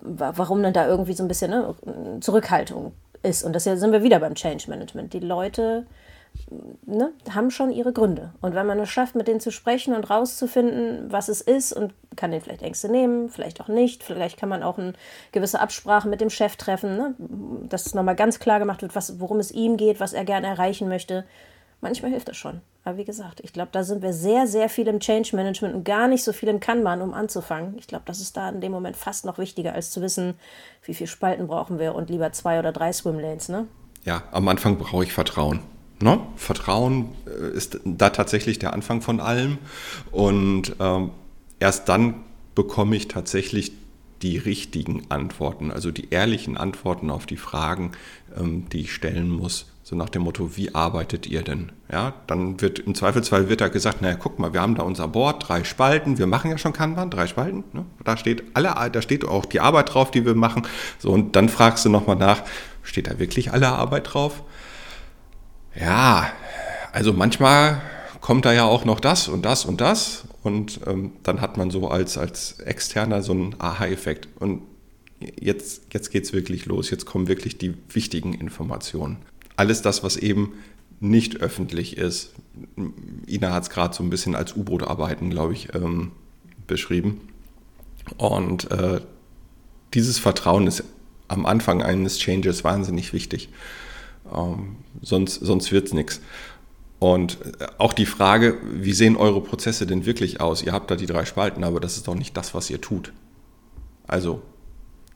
warum 0.00 0.62
dann 0.62 0.72
da 0.72 0.86
irgendwie 0.86 1.14
so 1.14 1.24
ein 1.24 1.28
bisschen 1.28 1.50
ne, 1.50 1.74
Zurückhaltung 2.20 2.92
ist. 3.22 3.42
Und 3.42 3.54
das 3.54 3.64
sind 3.64 3.92
wir 3.92 4.02
wieder 4.02 4.20
beim 4.20 4.34
Change 4.34 4.68
Management. 4.68 5.12
Die 5.12 5.20
Leute 5.20 5.86
ne, 6.86 7.12
haben 7.30 7.50
schon 7.50 7.70
ihre 7.70 7.92
Gründe. 7.92 8.32
Und 8.40 8.54
wenn 8.54 8.66
man 8.66 8.78
es 8.80 8.88
schafft, 8.88 9.14
mit 9.14 9.28
denen 9.28 9.40
zu 9.40 9.50
sprechen 9.50 9.94
und 9.94 10.08
rauszufinden, 10.08 11.10
was 11.10 11.28
es 11.28 11.40
ist 11.40 11.72
und 11.72 11.92
kann 12.16 12.30
denen 12.30 12.42
vielleicht 12.42 12.62
Ängste 12.62 12.90
nehmen, 12.90 13.28
vielleicht 13.28 13.60
auch 13.60 13.68
nicht, 13.68 14.02
vielleicht 14.02 14.38
kann 14.38 14.48
man 14.48 14.62
auch 14.62 14.78
eine 14.78 14.92
gewisse 15.32 15.60
Absprache 15.60 16.08
mit 16.08 16.20
dem 16.20 16.30
Chef 16.30 16.56
treffen, 16.56 16.96
ne, 16.96 17.14
dass 17.68 17.94
nochmal 17.94 18.16
ganz 18.16 18.38
klar 18.38 18.58
gemacht 18.58 18.82
wird, 18.82 18.94
was, 18.94 19.20
worum 19.20 19.38
es 19.40 19.50
ihm 19.50 19.76
geht, 19.76 20.00
was 20.00 20.12
er 20.12 20.24
gerne 20.24 20.46
erreichen 20.46 20.88
möchte. 20.88 21.24
Manchmal 21.80 22.10
hilft 22.10 22.28
das 22.28 22.36
schon. 22.36 22.60
Aber 22.84 22.96
wie 22.96 23.04
gesagt, 23.04 23.40
ich 23.40 23.52
glaube, 23.52 23.68
da 23.72 23.84
sind 23.84 24.02
wir 24.02 24.12
sehr, 24.12 24.46
sehr 24.46 24.68
viel 24.68 24.88
im 24.88 24.98
Change 24.98 25.36
Management 25.36 25.74
und 25.74 25.84
gar 25.84 26.08
nicht 26.08 26.24
so 26.24 26.32
viel 26.32 26.48
im 26.48 26.58
Kanban, 26.58 27.02
um 27.02 27.14
anzufangen. 27.14 27.76
Ich 27.78 27.86
glaube, 27.86 28.04
das 28.06 28.20
ist 28.20 28.36
da 28.36 28.48
in 28.48 28.60
dem 28.60 28.72
Moment 28.72 28.96
fast 28.96 29.24
noch 29.24 29.38
wichtiger, 29.38 29.74
als 29.74 29.90
zu 29.90 30.00
wissen, 30.00 30.34
wie 30.84 30.94
viele 30.94 31.08
Spalten 31.08 31.46
brauchen 31.46 31.78
wir 31.78 31.94
und 31.94 32.10
lieber 32.10 32.32
zwei 32.32 32.58
oder 32.58 32.72
drei 32.72 32.92
Swimlanes, 32.92 33.48
ne? 33.48 33.68
Ja, 34.04 34.22
am 34.32 34.48
Anfang 34.48 34.78
brauche 34.78 35.04
ich 35.04 35.12
Vertrauen. 35.12 35.60
Ne? 36.00 36.20
Vertrauen 36.36 37.10
äh, 37.26 37.56
ist 37.56 37.80
da 37.84 38.10
tatsächlich 38.10 38.58
der 38.58 38.72
Anfang 38.72 39.02
von 39.02 39.20
allem. 39.20 39.58
Und 40.12 40.76
ähm, 40.80 41.10
erst 41.58 41.88
dann 41.88 42.24
bekomme 42.54 42.96
ich 42.96 43.08
tatsächlich 43.08 43.72
die 44.22 44.38
richtigen 44.38 45.04
Antworten, 45.10 45.70
also 45.70 45.90
die 45.90 46.10
ehrlichen 46.10 46.56
Antworten 46.56 47.10
auf 47.10 47.26
die 47.26 47.36
Fragen, 47.36 47.92
die 48.36 48.80
ich 48.80 48.92
stellen 48.92 49.30
muss. 49.30 49.66
So 49.88 49.96
nach 49.96 50.10
dem 50.10 50.20
Motto, 50.20 50.54
wie 50.56 50.74
arbeitet 50.74 51.26
ihr 51.26 51.42
denn? 51.42 51.72
Ja, 51.90 52.12
dann 52.26 52.60
wird 52.60 52.78
im 52.78 52.94
Zweifelsfall 52.94 53.48
wird 53.48 53.62
da 53.62 53.68
gesagt, 53.68 54.02
naja, 54.02 54.16
guck 54.20 54.38
mal, 54.38 54.52
wir 54.52 54.60
haben 54.60 54.74
da 54.74 54.82
unser 54.82 55.08
Board, 55.08 55.48
drei 55.48 55.64
Spalten, 55.64 56.18
wir 56.18 56.26
machen 56.26 56.50
ja 56.50 56.58
schon 56.58 56.74
Kanban, 56.74 57.08
drei 57.08 57.26
Spalten. 57.26 57.64
Ne? 57.72 57.86
Da 58.04 58.18
steht 58.18 58.44
alle, 58.52 58.74
da 58.90 59.00
steht 59.00 59.24
auch 59.24 59.46
die 59.46 59.60
Arbeit 59.60 59.94
drauf, 59.94 60.10
die 60.10 60.26
wir 60.26 60.34
machen. 60.34 60.66
So, 60.98 61.10
und 61.10 61.36
dann 61.36 61.48
fragst 61.48 61.86
du 61.86 61.88
nochmal 61.88 62.16
nach, 62.16 62.42
steht 62.82 63.06
da 63.06 63.18
wirklich 63.18 63.50
alle 63.52 63.68
Arbeit 63.68 64.12
drauf? 64.12 64.42
Ja, 65.74 66.32
also 66.92 67.14
manchmal 67.14 67.80
kommt 68.20 68.44
da 68.44 68.52
ja 68.52 68.64
auch 68.64 68.84
noch 68.84 69.00
das 69.00 69.26
und 69.28 69.46
das 69.46 69.64
und 69.64 69.80
das. 69.80 70.24
Und 70.42 70.80
ähm, 70.86 71.12
dann 71.22 71.40
hat 71.40 71.56
man 71.56 71.70
so 71.70 71.88
als, 71.88 72.18
als 72.18 72.60
Externer 72.60 73.22
so 73.22 73.32
einen 73.32 73.54
Aha-Effekt. 73.58 74.28
Und 74.38 74.62
jetzt, 75.40 75.82
jetzt 75.92 76.10
geht 76.10 76.24
es 76.24 76.32
wirklich 76.32 76.66
los. 76.66 76.90
Jetzt 76.90 77.06
kommen 77.06 77.28
wirklich 77.28 77.58
die 77.58 77.74
wichtigen 77.90 78.34
Informationen 78.34 79.18
alles 79.58 79.82
das, 79.82 80.02
was 80.02 80.16
eben 80.16 80.54
nicht 81.00 81.40
öffentlich 81.40 81.98
ist. 81.98 82.32
Ina 83.26 83.52
hat 83.52 83.64
es 83.64 83.70
gerade 83.70 83.94
so 83.94 84.02
ein 84.02 84.10
bisschen 84.10 84.34
als 84.34 84.56
U-Boot-Arbeiten, 84.56 85.30
glaube 85.30 85.52
ich, 85.52 85.74
ähm, 85.74 86.12
beschrieben. 86.66 87.20
Und 88.16 88.70
äh, 88.70 89.00
dieses 89.94 90.18
Vertrauen 90.18 90.66
ist 90.66 90.84
am 91.26 91.44
Anfang 91.44 91.82
eines 91.82 92.18
Changes 92.18 92.64
wahnsinnig 92.64 93.12
wichtig. 93.12 93.48
Ähm, 94.32 94.76
sonst 95.02 95.34
sonst 95.34 95.72
wird 95.72 95.88
es 95.88 95.92
nichts. 95.92 96.20
Und 97.00 97.38
äh, 97.60 97.66
auch 97.78 97.92
die 97.92 98.06
Frage, 98.06 98.58
wie 98.72 98.92
sehen 98.92 99.16
eure 99.16 99.40
Prozesse 99.40 99.86
denn 99.86 100.06
wirklich 100.06 100.40
aus? 100.40 100.62
Ihr 100.62 100.72
habt 100.72 100.90
da 100.90 100.96
die 100.96 101.06
drei 101.06 101.24
Spalten, 101.24 101.64
aber 101.64 101.80
das 101.80 101.96
ist 101.96 102.06
doch 102.06 102.14
nicht 102.14 102.36
das, 102.36 102.54
was 102.54 102.70
ihr 102.70 102.80
tut. 102.80 103.12
Also, 104.06 104.42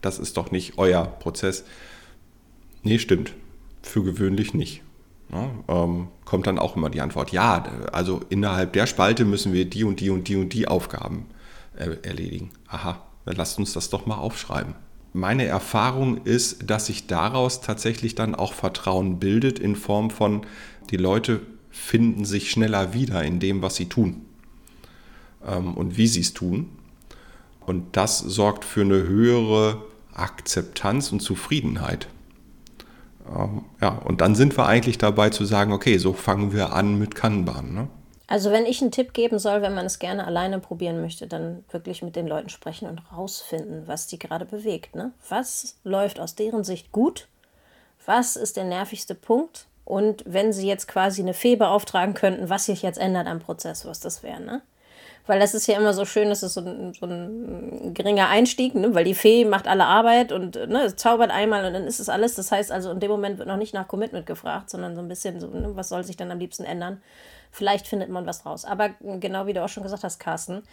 das 0.03 0.19
ist 0.19 0.37
doch 0.37 0.51
nicht 0.51 0.77
euer 0.77 1.05
Prozess. 1.05 1.63
Nee, 2.83 2.99
stimmt 2.99 3.33
für 3.83 4.03
gewöhnlich 4.03 4.53
nicht. 4.53 4.81
Ja, 5.31 5.49
ähm, 5.67 6.07
kommt 6.25 6.47
dann 6.47 6.59
auch 6.59 6.75
immer 6.75 6.89
die 6.89 7.01
Antwort, 7.01 7.31
ja, 7.31 7.63
also 7.91 8.21
innerhalb 8.29 8.73
der 8.73 8.87
Spalte 8.87 9.25
müssen 9.25 9.53
wir 9.53 9.65
die 9.65 9.83
und 9.83 9.99
die 9.99 10.09
und 10.09 10.27
die 10.27 10.35
und 10.35 10.53
die 10.53 10.67
Aufgaben 10.67 11.27
äh, 11.75 11.97
erledigen. 12.03 12.51
Aha, 12.67 13.01
dann 13.25 13.35
lasst 13.35 13.57
uns 13.57 13.73
das 13.73 13.89
doch 13.89 14.05
mal 14.05 14.17
aufschreiben. 14.17 14.75
Meine 15.11 15.45
Erfahrung 15.45 16.23
ist, 16.23 16.69
dass 16.69 16.87
sich 16.87 17.07
daraus 17.07 17.61
tatsächlich 17.61 18.15
dann 18.15 18.35
auch 18.35 18.53
Vertrauen 18.53 19.19
bildet 19.19 19.59
in 19.59 19.75
Form 19.75 20.09
von, 20.09 20.45
die 20.89 20.97
Leute 20.97 21.41
finden 21.69 22.25
sich 22.25 22.51
schneller 22.51 22.93
wieder 22.93 23.23
in 23.23 23.39
dem, 23.39 23.61
was 23.61 23.75
sie 23.75 23.89
tun 23.89 24.25
ähm, 25.47 25.73
und 25.73 25.97
wie 25.97 26.07
sie 26.07 26.21
es 26.21 26.33
tun. 26.33 26.69
Und 27.65 27.95
das 27.95 28.19
sorgt 28.19 28.65
für 28.65 28.81
eine 28.81 29.03
höhere 29.03 29.83
Akzeptanz 30.15 31.11
und 31.11 31.21
Zufriedenheit 31.21 32.07
Ähm, 33.25 33.63
ja, 33.81 33.89
und 33.89 34.19
dann 34.19 34.35
sind 34.35 34.57
wir 34.57 34.65
eigentlich 34.65 34.97
dabei 34.97 35.29
zu 35.29 35.45
sagen, 35.45 35.71
okay, 35.71 35.97
so 35.97 36.11
fangen 36.11 36.51
wir 36.51 36.73
an 36.73 36.99
mit 36.99 37.15
Kanban. 37.15 37.73
Ne? 37.73 37.87
Also 38.27 38.51
wenn 38.51 38.65
ich 38.65 38.81
einen 38.81 38.91
Tipp 38.91 39.13
geben 39.13 39.39
soll, 39.39 39.61
wenn 39.61 39.75
man 39.75 39.85
es 39.85 39.99
gerne 39.99 40.25
alleine 40.25 40.59
probieren 40.59 41.01
möchte, 41.01 41.27
dann 41.27 41.63
wirklich 41.71 42.01
mit 42.01 42.15
den 42.15 42.27
Leuten 42.27 42.49
sprechen 42.49 42.87
und 42.89 43.01
rausfinden, 43.15 43.83
was 43.87 44.07
die 44.07 44.19
gerade 44.19 44.45
bewegt. 44.45 44.95
Ne? 44.95 45.11
Was 45.29 45.77
läuft 45.83 46.19
aus 46.19 46.35
deren 46.35 46.63
Sicht 46.63 46.91
gut? 46.91 47.27
Was 48.05 48.35
ist 48.35 48.57
der 48.57 48.65
nervigste 48.65 49.15
Punkt? 49.15 49.67
Und 49.85 50.23
wenn 50.25 50.53
sie 50.53 50.67
jetzt 50.67 50.87
quasi 50.87 51.21
eine 51.21 51.33
Fee 51.33 51.55
beauftragen 51.55 52.13
könnten, 52.13 52.49
was 52.49 52.65
sich 52.65 52.81
jetzt 52.81 52.97
ändert 52.97 53.27
am 53.27 53.39
Prozess, 53.39 53.85
was 53.85 53.99
das 53.99 54.23
wäre. 54.23 54.41
Ne? 54.41 54.61
Weil 55.25 55.39
das 55.39 55.53
ist 55.53 55.67
ja 55.67 55.77
immer 55.77 55.93
so 55.93 56.03
schön, 56.03 56.29
das 56.29 56.43
ist 56.43 56.55
so 56.55 56.61
ein, 56.61 56.93
so 56.93 57.05
ein 57.05 57.93
geringer 57.93 58.27
Einstieg, 58.27 58.75
ne? 58.75 58.93
weil 58.93 59.05
die 59.05 59.13
Fee 59.13 59.45
macht 59.45 59.69
alle 59.69 59.85
Arbeit 59.85 60.33
und 60.33 60.55
ne, 60.55 60.93
zaubert 60.95 61.31
einmal 61.31 61.65
und 61.65 61.73
dann 61.73 61.85
ist 61.85 62.01
es 62.01 62.09
alles. 62.09 62.35
Das 62.35 62.51
heißt 62.51 62.71
also, 62.71 62.91
in 62.91 62.99
dem 62.99 63.09
Moment 63.09 63.37
wird 63.37 63.47
noch 63.47 63.57
nicht 63.57 63.73
nach 63.73 63.87
Commitment 63.87 64.25
gefragt, 64.25 64.69
sondern 64.69 64.95
so 64.95 65.01
ein 65.01 65.07
bisschen 65.07 65.39
so, 65.39 65.47
ne, 65.47 65.71
was 65.75 65.89
soll 65.89 66.03
sich 66.03 66.17
dann 66.17 66.29
am 66.29 66.39
liebsten 66.39 66.65
ändern? 66.65 67.01
Vielleicht 67.51 67.87
findet 67.87 68.09
man 68.09 68.25
was 68.25 68.45
raus. 68.45 68.65
Aber 68.65 68.89
genau 68.99 69.47
wie 69.47 69.53
du 69.53 69.63
auch 69.63 69.69
schon 69.69 69.83
gesagt 69.83 70.03
hast, 70.03 70.19
Carsten, 70.19 70.63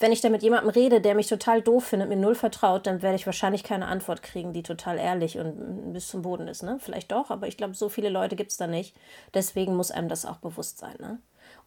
wenn 0.00 0.12
ich 0.12 0.20
da 0.20 0.28
mit 0.28 0.42
jemandem 0.42 0.70
rede, 0.70 1.00
der 1.00 1.14
mich 1.14 1.26
total 1.26 1.60
doof 1.60 1.86
findet, 1.86 2.08
mir 2.08 2.16
null 2.16 2.34
vertraut, 2.34 2.86
dann 2.86 3.02
werde 3.02 3.16
ich 3.16 3.26
wahrscheinlich 3.26 3.64
keine 3.64 3.86
Antwort 3.86 4.22
kriegen, 4.22 4.52
die 4.52 4.62
total 4.62 4.98
ehrlich 4.98 5.38
und 5.38 5.92
bis 5.92 6.08
zum 6.08 6.22
Boden 6.22 6.46
ist. 6.46 6.62
Ne? 6.62 6.78
Vielleicht 6.80 7.10
doch, 7.10 7.30
aber 7.30 7.48
ich 7.48 7.56
glaube, 7.56 7.74
so 7.74 7.88
viele 7.88 8.08
Leute 8.08 8.36
gibt 8.36 8.52
es 8.52 8.56
da 8.56 8.66
nicht. 8.66 8.94
Deswegen 9.34 9.74
muss 9.74 9.90
einem 9.90 10.08
das 10.08 10.24
auch 10.24 10.36
bewusst 10.36 10.78
sein. 10.78 10.94
Ne? 11.00 11.18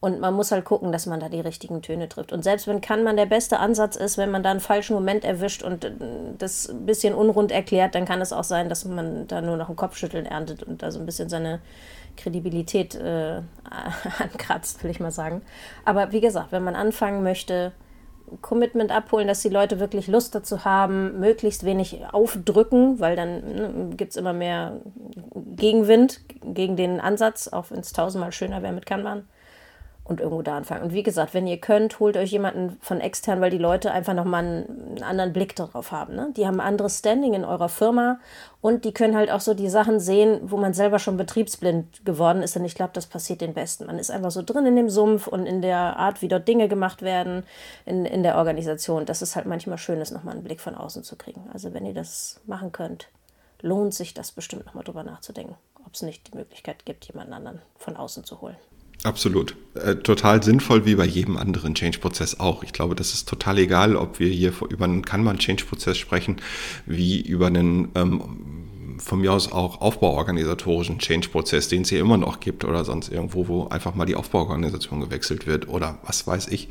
Und 0.02 0.18
man 0.18 0.34
muss 0.34 0.50
halt 0.50 0.64
gucken, 0.64 0.90
dass 0.90 1.06
man 1.06 1.20
da 1.20 1.28
die 1.28 1.38
richtigen 1.38 1.80
Töne 1.80 2.08
trifft. 2.08 2.32
Und 2.32 2.42
selbst 2.42 2.66
wenn 2.66 2.80
kann 2.80 3.04
man 3.04 3.16
der 3.16 3.26
beste 3.26 3.60
Ansatz 3.60 3.94
ist, 3.94 4.18
wenn 4.18 4.32
man 4.32 4.42
da 4.42 4.50
einen 4.50 4.58
falschen 4.58 4.94
Moment 4.94 5.24
erwischt 5.24 5.62
und 5.62 5.84
äh, 5.84 5.92
das 6.38 6.68
ein 6.68 6.86
bisschen 6.86 7.14
unrund 7.14 7.52
erklärt, 7.52 7.94
dann 7.94 8.04
kann 8.04 8.20
es 8.20 8.32
auch 8.32 8.42
sein, 8.42 8.68
dass 8.68 8.84
man 8.84 9.28
da 9.28 9.40
nur 9.40 9.56
noch 9.56 9.68
ein 9.68 9.76
Kopfschütteln 9.76 10.26
erntet 10.26 10.64
und 10.64 10.82
da 10.82 10.90
so 10.90 10.98
ein 10.98 11.06
bisschen 11.06 11.28
seine 11.28 11.60
Kredibilität 12.16 12.96
äh, 12.96 13.42
ankratzt, 14.18 14.82
will 14.82 14.90
ich 14.90 14.98
mal 14.98 15.12
sagen. 15.12 15.42
Aber 15.84 16.10
wie 16.10 16.20
gesagt, 16.20 16.50
wenn 16.50 16.64
man 16.64 16.74
anfangen 16.74 17.22
möchte, 17.22 17.70
Commitment 18.40 18.90
abholen, 18.90 19.28
dass 19.28 19.42
die 19.42 19.50
Leute 19.50 19.78
wirklich 19.78 20.08
Lust 20.08 20.34
dazu 20.34 20.64
haben, 20.64 21.20
möglichst 21.20 21.62
wenig 21.64 22.02
aufdrücken, 22.10 22.98
weil 22.98 23.14
dann 23.14 23.54
ne, 23.54 23.90
gibt 23.96 24.10
es 24.10 24.16
immer 24.16 24.32
mehr 24.32 24.80
Gegenwind 25.54 26.22
gegen 26.42 26.74
den 26.74 26.98
Ansatz, 26.98 27.46
auch 27.46 27.70
wenn 27.70 27.78
es 27.78 27.92
tausendmal 27.92 28.32
schöner 28.32 28.64
wäre 28.64 28.72
mit 28.72 28.84
Kanban 28.84 29.28
und 30.04 30.20
irgendwo 30.20 30.42
da 30.42 30.56
anfangen. 30.56 30.82
Und 30.82 30.92
wie 30.92 31.04
gesagt, 31.04 31.32
wenn 31.32 31.46
ihr 31.46 31.58
könnt, 31.58 32.00
holt 32.00 32.16
euch 32.16 32.32
jemanden 32.32 32.76
von 32.80 33.00
extern, 33.00 33.40
weil 33.40 33.50
die 33.50 33.58
Leute 33.58 33.92
einfach 33.92 34.14
nochmal 34.14 34.44
einen 34.44 35.02
anderen 35.02 35.32
Blick 35.32 35.54
darauf 35.54 35.92
haben. 35.92 36.16
Ne? 36.16 36.32
Die 36.36 36.46
haben 36.46 36.60
ein 36.60 36.66
anderes 36.66 36.98
Standing 36.98 37.34
in 37.34 37.44
eurer 37.44 37.68
Firma 37.68 38.18
und 38.60 38.84
die 38.84 38.92
können 38.92 39.16
halt 39.16 39.30
auch 39.30 39.40
so 39.40 39.54
die 39.54 39.68
Sachen 39.68 40.00
sehen, 40.00 40.40
wo 40.42 40.56
man 40.56 40.74
selber 40.74 40.98
schon 40.98 41.16
betriebsblind 41.16 42.04
geworden 42.04 42.42
ist. 42.42 42.56
Und 42.56 42.64
ich 42.64 42.74
glaube, 42.74 42.90
das 42.94 43.06
passiert 43.06 43.40
den 43.40 43.54
Besten. 43.54 43.86
Man 43.86 43.98
ist 43.98 44.10
einfach 44.10 44.32
so 44.32 44.42
drin 44.42 44.66
in 44.66 44.74
dem 44.74 44.90
Sumpf 44.90 45.28
und 45.28 45.46
in 45.46 45.62
der 45.62 45.96
Art, 45.96 46.20
wie 46.20 46.28
dort 46.28 46.48
Dinge 46.48 46.68
gemacht 46.68 47.02
werden, 47.02 47.44
in, 47.86 48.04
in 48.04 48.24
der 48.24 48.36
Organisation. 48.36 49.06
Das 49.06 49.22
ist 49.22 49.36
halt 49.36 49.46
manchmal 49.46 49.78
schön, 49.78 50.00
ist 50.00 50.10
nochmal 50.10 50.34
einen 50.34 50.44
Blick 50.44 50.60
von 50.60 50.74
außen 50.74 51.04
zu 51.04 51.14
kriegen. 51.14 51.48
Also 51.52 51.72
wenn 51.74 51.86
ihr 51.86 51.94
das 51.94 52.40
machen 52.46 52.72
könnt, 52.72 53.08
lohnt 53.60 53.94
sich 53.94 54.14
das 54.14 54.32
bestimmt 54.32 54.66
nochmal 54.66 54.82
drüber 54.82 55.04
nachzudenken, 55.04 55.54
ob 55.86 55.94
es 55.94 56.02
nicht 56.02 56.32
die 56.32 56.36
Möglichkeit 56.36 56.84
gibt, 56.84 57.04
jemanden 57.04 57.32
anderen 57.34 57.62
von 57.76 57.96
außen 57.96 58.24
zu 58.24 58.40
holen. 58.40 58.56
Absolut. 59.04 59.56
Äh, 59.74 59.96
total 59.96 60.42
sinnvoll 60.42 60.86
wie 60.86 60.94
bei 60.94 61.04
jedem 61.04 61.36
anderen 61.36 61.74
Change-Prozess 61.74 62.38
auch. 62.38 62.62
Ich 62.62 62.72
glaube, 62.72 62.94
das 62.94 63.14
ist 63.14 63.28
total 63.28 63.58
egal, 63.58 63.96
ob 63.96 64.20
wir 64.20 64.28
hier 64.28 64.52
über 64.68 64.84
einen 64.84 65.04
Kanban-Change-Prozess 65.04 65.98
sprechen, 65.98 66.36
wie 66.86 67.20
über 67.20 67.48
einen 67.48 67.88
ähm, 67.96 68.22
von 68.98 69.20
mir 69.20 69.32
aus 69.32 69.50
auch 69.50 69.80
aufbauorganisatorischen 69.80 70.98
Change-Prozess, 70.98 71.68
den 71.68 71.82
es 71.82 71.88
hier 71.88 72.00
immer 72.00 72.16
noch 72.16 72.38
gibt 72.38 72.64
oder 72.64 72.84
sonst 72.84 73.10
irgendwo, 73.10 73.48
wo 73.48 73.66
einfach 73.68 73.96
mal 73.96 74.04
die 74.04 74.14
Aufbauorganisation 74.14 75.00
gewechselt 75.00 75.46
wird 75.48 75.68
oder 75.68 75.98
was 76.04 76.26
weiß 76.26 76.48
ich. 76.48 76.68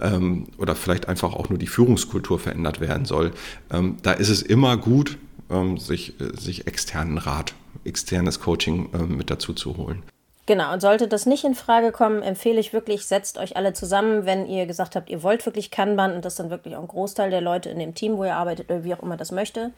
Ähm, 0.00 0.46
oder 0.56 0.74
vielleicht 0.74 1.08
einfach 1.08 1.34
auch 1.34 1.50
nur 1.50 1.58
die 1.58 1.66
Führungskultur 1.66 2.38
verändert 2.38 2.80
werden 2.80 3.04
soll. 3.04 3.32
Ähm, 3.70 3.96
da 4.02 4.12
ist 4.12 4.30
es 4.30 4.40
immer 4.40 4.78
gut, 4.78 5.18
ähm, 5.50 5.76
sich, 5.76 6.18
äh, 6.20 6.34
sich 6.34 6.66
externen 6.66 7.18
Rat, 7.18 7.54
externes 7.84 8.40
Coaching 8.40 8.88
ähm, 8.94 9.16
mit 9.18 9.30
dazu 9.30 9.52
zu 9.52 9.76
holen. 9.76 10.02
Genau, 10.46 10.72
und 10.72 10.80
sollte 10.80 11.08
das 11.08 11.26
nicht 11.26 11.42
in 11.42 11.56
Frage 11.56 11.90
kommen, 11.90 12.22
empfehle 12.22 12.60
ich 12.60 12.72
wirklich, 12.72 13.06
setzt 13.06 13.36
euch 13.36 13.56
alle 13.56 13.72
zusammen, 13.72 14.26
wenn 14.26 14.46
ihr 14.46 14.66
gesagt 14.66 14.94
habt, 14.94 15.10
ihr 15.10 15.24
wollt 15.24 15.44
wirklich 15.44 15.72
Kanban 15.72 16.14
und 16.14 16.24
das 16.24 16.36
dann 16.36 16.50
wirklich 16.50 16.76
auch 16.76 16.82
ein 16.82 16.88
Großteil 16.88 17.30
der 17.30 17.40
Leute 17.40 17.68
in 17.68 17.80
dem 17.80 17.96
Team, 17.96 18.16
wo 18.16 18.24
ihr 18.24 18.36
arbeitet 18.36 18.70
oder 18.70 18.84
wie 18.84 18.94
auch 18.94 19.02
immer 19.02 19.16
das 19.16 19.32
möchte. 19.32 19.72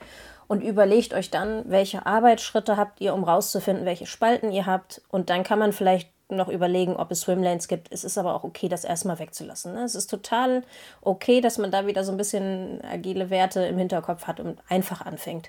Und 0.47 0.63
überlegt 0.63 1.15
euch 1.15 1.31
dann, 1.31 1.65
welche 1.71 2.05
Arbeitsschritte 2.05 2.77
habt 2.77 3.01
ihr, 3.01 3.15
um 3.15 3.25
rauszufinden, 3.25 3.87
welche 3.87 4.07
Spalten 4.07 4.53
ihr 4.53 4.67
habt. 4.67 5.01
Und 5.09 5.31
dann 5.31 5.43
kann 5.43 5.59
man 5.59 5.73
vielleicht 5.73 6.11
noch 6.31 6.49
überlegen, 6.49 6.97
ob 6.97 7.11
es 7.11 7.23
Swimlanes 7.23 7.69
gibt. 7.69 7.91
Es 7.91 8.05
ist 8.05 8.19
aber 8.19 8.35
auch 8.35 8.45
okay, 8.45 8.69
das 8.69 8.85
erstmal 8.85 9.19
wegzulassen. 9.19 9.73
Ne? 9.73 9.85
Es 9.85 9.95
ist 9.95 10.09
total 10.09 10.65
okay, 11.01 11.41
dass 11.41 11.57
man 11.57 11.71
da 11.71 11.87
wieder 11.87 12.05
so 12.05 12.13
ein 12.13 12.19
bisschen 12.19 12.83
agile 12.85 13.31
Werte 13.31 13.63
im 13.63 13.79
Hinterkopf 13.79 14.27
hat 14.27 14.39
und 14.39 14.59
einfach 14.69 15.01
anfängt 15.01 15.49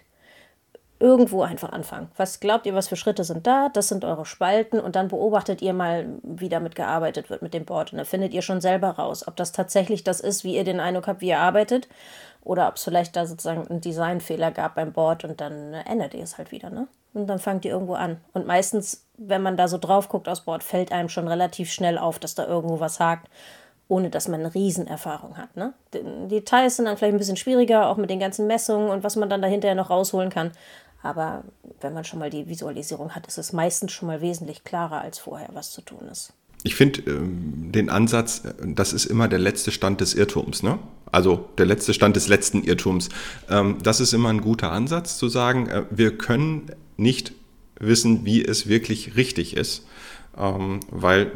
irgendwo 0.99 1.41
einfach 1.43 1.71
anfangen. 1.71 2.11
Was 2.17 2.41
glaubt 2.41 2.65
ihr, 2.65 2.75
was 2.75 2.89
für 2.89 2.97
Schritte 2.97 3.23
sind 3.23 3.47
da? 3.47 3.69
Das 3.69 3.87
sind 3.87 4.03
eure 4.03 4.25
Spalten 4.25 4.79
und 4.79 4.95
dann 4.95 5.07
beobachtet 5.07 5.61
ihr 5.61 5.73
mal, 5.73 6.07
wie 6.23 6.49
damit 6.49 6.75
gearbeitet 6.75 7.29
wird 7.29 7.41
mit 7.41 7.53
dem 7.53 7.65
Board. 7.65 7.93
Und 7.93 7.97
dann 7.97 8.05
findet 8.05 8.33
ihr 8.33 8.41
schon 8.41 8.59
selber 8.59 8.89
raus, 8.89 9.25
ob 9.27 9.37
das 9.37 9.53
tatsächlich 9.53 10.03
das 10.03 10.19
ist, 10.19 10.43
wie 10.43 10.55
ihr 10.55 10.65
den 10.65 10.81
Eindruck 10.81 11.07
habt, 11.07 11.21
wie 11.21 11.29
ihr 11.29 11.39
arbeitet 11.39 11.87
oder 12.43 12.67
ob 12.67 12.75
es 12.75 12.83
vielleicht 12.83 13.15
da 13.15 13.25
sozusagen 13.25 13.67
einen 13.67 13.81
Designfehler 13.81 14.51
gab 14.51 14.75
beim 14.75 14.91
Board 14.91 15.23
und 15.23 15.39
dann 15.39 15.73
ändert 15.73 16.13
ihr 16.13 16.23
es 16.23 16.37
halt 16.37 16.51
wieder. 16.51 16.69
Ne? 16.69 16.87
Und 17.13 17.27
dann 17.27 17.39
fangt 17.39 17.63
ihr 17.63 17.71
irgendwo 17.71 17.93
an. 17.93 18.17
Und 18.33 18.45
meistens, 18.45 19.05
wenn 19.17 19.41
man 19.41 19.55
da 19.55 19.69
so 19.69 19.77
drauf 19.77 20.09
guckt 20.09 20.27
aus 20.27 20.41
Board, 20.41 20.63
fällt 20.63 20.91
einem 20.91 21.09
schon 21.09 21.27
relativ 21.27 21.71
schnell 21.71 21.97
auf, 21.97 22.19
dass 22.19 22.35
da 22.35 22.45
irgendwo 22.45 22.79
was 22.81 22.99
hakt 22.99 23.29
ohne 23.89 24.11
dass 24.11 24.27
man 24.27 24.39
eine 24.39 24.53
Riesenerfahrung 24.53 25.35
hat. 25.35 25.57
Ne? 25.57 25.73
Die 25.93 26.27
Details 26.27 26.77
sind 26.77 26.85
dann 26.85 26.95
vielleicht 26.95 27.15
ein 27.15 27.17
bisschen 27.17 27.37
schwieriger, 27.37 27.89
auch 27.89 27.97
mit 27.97 28.11
den 28.11 28.19
ganzen 28.19 28.45
Messungen 28.45 28.89
und 28.91 29.03
was 29.03 29.15
man 29.15 29.29
dann 29.29 29.41
dahinter 29.41 29.73
noch 29.75 29.89
rausholen 29.89 30.29
kann. 30.29 30.51
Aber 31.01 31.43
wenn 31.81 31.93
man 31.93 32.03
schon 32.03 32.19
mal 32.19 32.29
die 32.29 32.47
Visualisierung 32.47 33.15
hat, 33.15 33.27
ist 33.27 33.37
es 33.37 33.53
meistens 33.53 33.91
schon 33.91 34.07
mal 34.07 34.21
wesentlich 34.21 34.63
klarer 34.63 35.01
als 35.01 35.19
vorher, 35.19 35.49
was 35.53 35.71
zu 35.71 35.81
tun 35.81 36.07
ist. 36.11 36.33
Ich 36.63 36.75
finde 36.75 37.01
ähm, 37.09 37.71
den 37.71 37.89
Ansatz, 37.89 38.43
äh, 38.43 38.53
das 38.65 38.91
ist 38.91 39.05
immer 39.05 39.27
der 39.27 39.39
letzte 39.39 39.71
Stand 39.71 40.01
des 40.01 40.13
Irrtums, 40.13 40.61
ne? 40.61 40.79
Also 41.11 41.49
der 41.57 41.65
letzte 41.65 41.93
Stand 41.93 42.15
des 42.15 42.27
letzten 42.27 42.63
Irrtums. 42.63 43.09
Ähm, 43.49 43.77
das 43.81 44.01
ist 44.01 44.13
immer 44.13 44.29
ein 44.29 44.41
guter 44.41 44.71
Ansatz 44.71 45.17
zu 45.17 45.29
sagen, 45.29 45.67
äh, 45.67 45.83
wir 45.89 46.17
können 46.17 46.71
nicht 46.97 47.33
wissen, 47.79 48.25
wie 48.25 48.43
es 48.43 48.67
wirklich 48.67 49.15
richtig 49.15 49.55
ist 49.55 49.85
ähm, 50.37 50.79
weil 50.89 51.31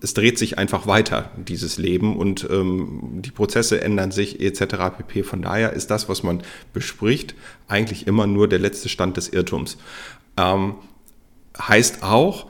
es 0.00 0.14
dreht 0.14 0.38
sich 0.38 0.58
einfach 0.58 0.86
weiter, 0.86 1.30
dieses 1.36 1.78
Leben 1.78 2.16
und 2.16 2.46
ähm, 2.50 3.22
die 3.22 3.30
Prozesse 3.30 3.80
ändern 3.80 4.10
sich 4.10 4.40
etc. 4.40 4.96
pp. 4.96 5.22
Von 5.22 5.42
daher 5.42 5.72
ist 5.72 5.90
das, 5.90 6.08
was 6.08 6.22
man 6.22 6.42
bespricht, 6.72 7.34
eigentlich 7.68 8.06
immer 8.06 8.26
nur 8.26 8.48
der 8.48 8.58
letzte 8.58 8.88
Stand 8.88 9.16
des 9.16 9.28
Irrtums. 9.28 9.78
Ähm, 10.36 10.74
heißt 11.58 12.02
auch, 12.02 12.46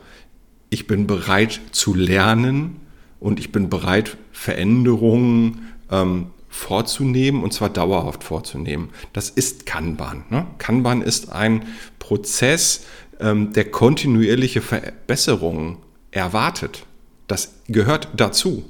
ich 0.70 0.86
bin 0.86 1.06
bereit 1.06 1.60
zu 1.72 1.94
lernen 1.94 2.80
und 3.20 3.40
ich 3.40 3.52
bin 3.52 3.70
bereit, 3.70 4.16
Veränderungen 4.32 5.68
ähm, 5.90 6.26
vorzunehmen 6.48 7.42
und 7.42 7.52
zwar 7.52 7.68
dauerhaft 7.68 8.24
vorzunehmen. 8.24 8.90
Das 9.12 9.30
ist 9.30 9.66
Kanban. 9.66 10.24
Ne? 10.30 10.46
Kanban 10.58 11.02
ist 11.02 11.30
ein 11.30 11.66
Prozess, 11.98 12.84
ähm, 13.20 13.52
der 13.52 13.70
kontinuierliche 13.70 14.60
Verbesserungen 14.60 15.78
erwartet. 16.10 16.86
Das 17.26 17.54
gehört 17.68 18.08
dazu. 18.14 18.64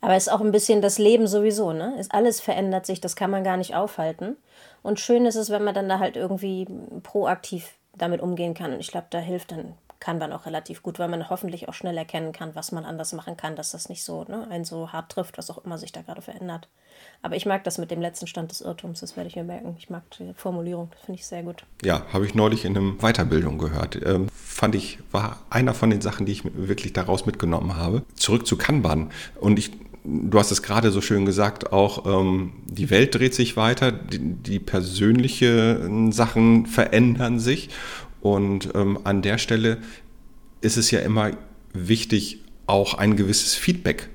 Aber 0.00 0.14
es 0.14 0.28
ist 0.28 0.32
auch 0.32 0.40
ein 0.40 0.52
bisschen 0.52 0.80
das 0.80 0.98
Leben 0.98 1.26
sowieso, 1.26 1.72
ne? 1.72 1.96
Ist, 1.98 2.12
alles 2.12 2.40
verändert 2.40 2.86
sich, 2.86 3.00
das 3.00 3.16
kann 3.16 3.30
man 3.30 3.44
gar 3.44 3.56
nicht 3.56 3.74
aufhalten. 3.74 4.36
Und 4.82 5.00
schön 5.00 5.26
ist 5.26 5.34
es, 5.34 5.50
wenn 5.50 5.64
man 5.64 5.74
dann 5.74 5.88
da 5.88 5.98
halt 5.98 6.16
irgendwie 6.16 6.66
proaktiv 7.02 7.74
damit 7.96 8.20
umgehen 8.20 8.54
kann. 8.54 8.72
Und 8.72 8.80
ich 8.80 8.90
glaube, 8.90 9.08
da 9.10 9.18
hilft 9.18 9.50
dann 9.50 9.74
kann 10.00 10.18
man 10.18 10.32
auch 10.32 10.46
relativ 10.46 10.82
gut, 10.82 10.98
weil 10.98 11.08
man 11.08 11.28
hoffentlich 11.28 11.68
auch 11.68 11.74
schnell 11.74 11.96
erkennen 11.96 12.32
kann, 12.32 12.54
was 12.54 12.72
man 12.72 12.84
anders 12.84 13.12
machen 13.12 13.36
kann, 13.36 13.56
dass 13.56 13.72
das 13.72 13.88
nicht 13.88 14.04
so 14.04 14.24
ne, 14.24 14.46
einen 14.48 14.64
so 14.64 14.92
hart 14.92 15.10
trifft, 15.10 15.38
was 15.38 15.50
auch 15.50 15.64
immer 15.64 15.78
sich 15.78 15.92
da 15.92 16.02
gerade 16.02 16.22
verändert. 16.22 16.68
Aber 17.20 17.34
ich 17.36 17.46
mag 17.46 17.64
das 17.64 17.78
mit 17.78 17.90
dem 17.90 18.00
letzten 18.00 18.26
Stand 18.26 18.52
des 18.52 18.60
Irrtums, 18.60 19.00
das 19.00 19.16
werde 19.16 19.28
ich 19.28 19.36
mir 19.36 19.44
merken. 19.44 19.74
Ich 19.78 19.90
mag 19.90 20.02
die 20.18 20.32
Formulierung, 20.36 20.88
das 20.92 21.00
finde 21.00 21.20
ich 21.20 21.26
sehr 21.26 21.42
gut. 21.42 21.64
Ja, 21.82 22.06
habe 22.12 22.24
ich 22.26 22.34
neulich 22.34 22.64
in 22.64 22.76
einer 22.76 22.92
Weiterbildung 22.98 23.58
gehört. 23.58 23.98
Ähm, 24.04 24.28
fand 24.32 24.74
ich, 24.74 24.98
war 25.10 25.38
einer 25.50 25.74
von 25.74 25.90
den 25.90 26.00
Sachen, 26.00 26.26
die 26.26 26.32
ich 26.32 26.42
wirklich 26.44 26.92
daraus 26.92 27.26
mitgenommen 27.26 27.76
habe. 27.76 28.02
Zurück 28.14 28.46
zu 28.46 28.56
Kanban. 28.56 29.10
Und 29.40 29.58
ich 29.58 29.72
du 30.04 30.38
hast 30.38 30.50
es 30.50 30.62
gerade 30.62 30.90
so 30.90 31.00
schön 31.00 31.26
gesagt, 31.26 31.72
auch 31.72 32.06
ähm, 32.06 32.52
die 32.66 32.88
Welt 32.88 33.14
dreht 33.14 33.34
sich 33.34 33.56
weiter, 33.56 33.92
die, 33.92 34.18
die 34.18 34.58
persönlichen 34.58 36.12
Sachen 36.12 36.66
verändern 36.66 37.38
sich 37.38 37.68
und 38.20 38.70
ähm, 38.74 38.98
an 39.04 39.22
der 39.22 39.38
Stelle 39.38 39.78
ist 40.60 40.76
es 40.76 40.90
ja 40.90 41.00
immer 41.00 41.32
wichtig, 41.72 42.40
auch 42.66 42.94
ein 42.94 43.16
gewisses 43.16 43.54
Feedback 43.54 44.08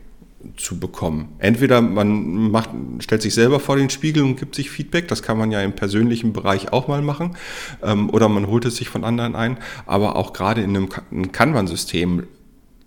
zu 0.58 0.80
bekommen. 0.80 1.30
Entweder 1.40 1.82
man 1.82 2.52
macht, 2.52 2.70
stellt 3.00 3.22
sich 3.22 3.34
selber 3.34 3.60
vor 3.60 3.78
den 3.78 3.90
Spiegel 3.90 4.24
und 4.24 4.38
gibt 4.38 4.56
sich 4.56 4.70
Feedback, 4.70 5.08
das 5.08 5.24
kann 5.24 5.38
man 5.38 5.52
ja 5.52 5.62
im 5.62 5.74
persönlichen 5.74 6.34
Bereich 6.34 6.72
auch 6.74 6.88
mal 6.88 7.02
machen, 7.02 7.36
ähm, 7.82 8.10
oder 8.10 8.30
man 8.30 8.48
holt 8.48 8.66
es 8.66 8.76
sich 8.76 8.90
von 8.90 9.04
anderen 9.04 9.36
ein, 9.36 9.58
aber 9.86 10.16
auch 10.16 10.34
gerade 10.34 10.62
in 10.62 10.76
einem, 10.76 11.32
Kanban-System 11.32 12.24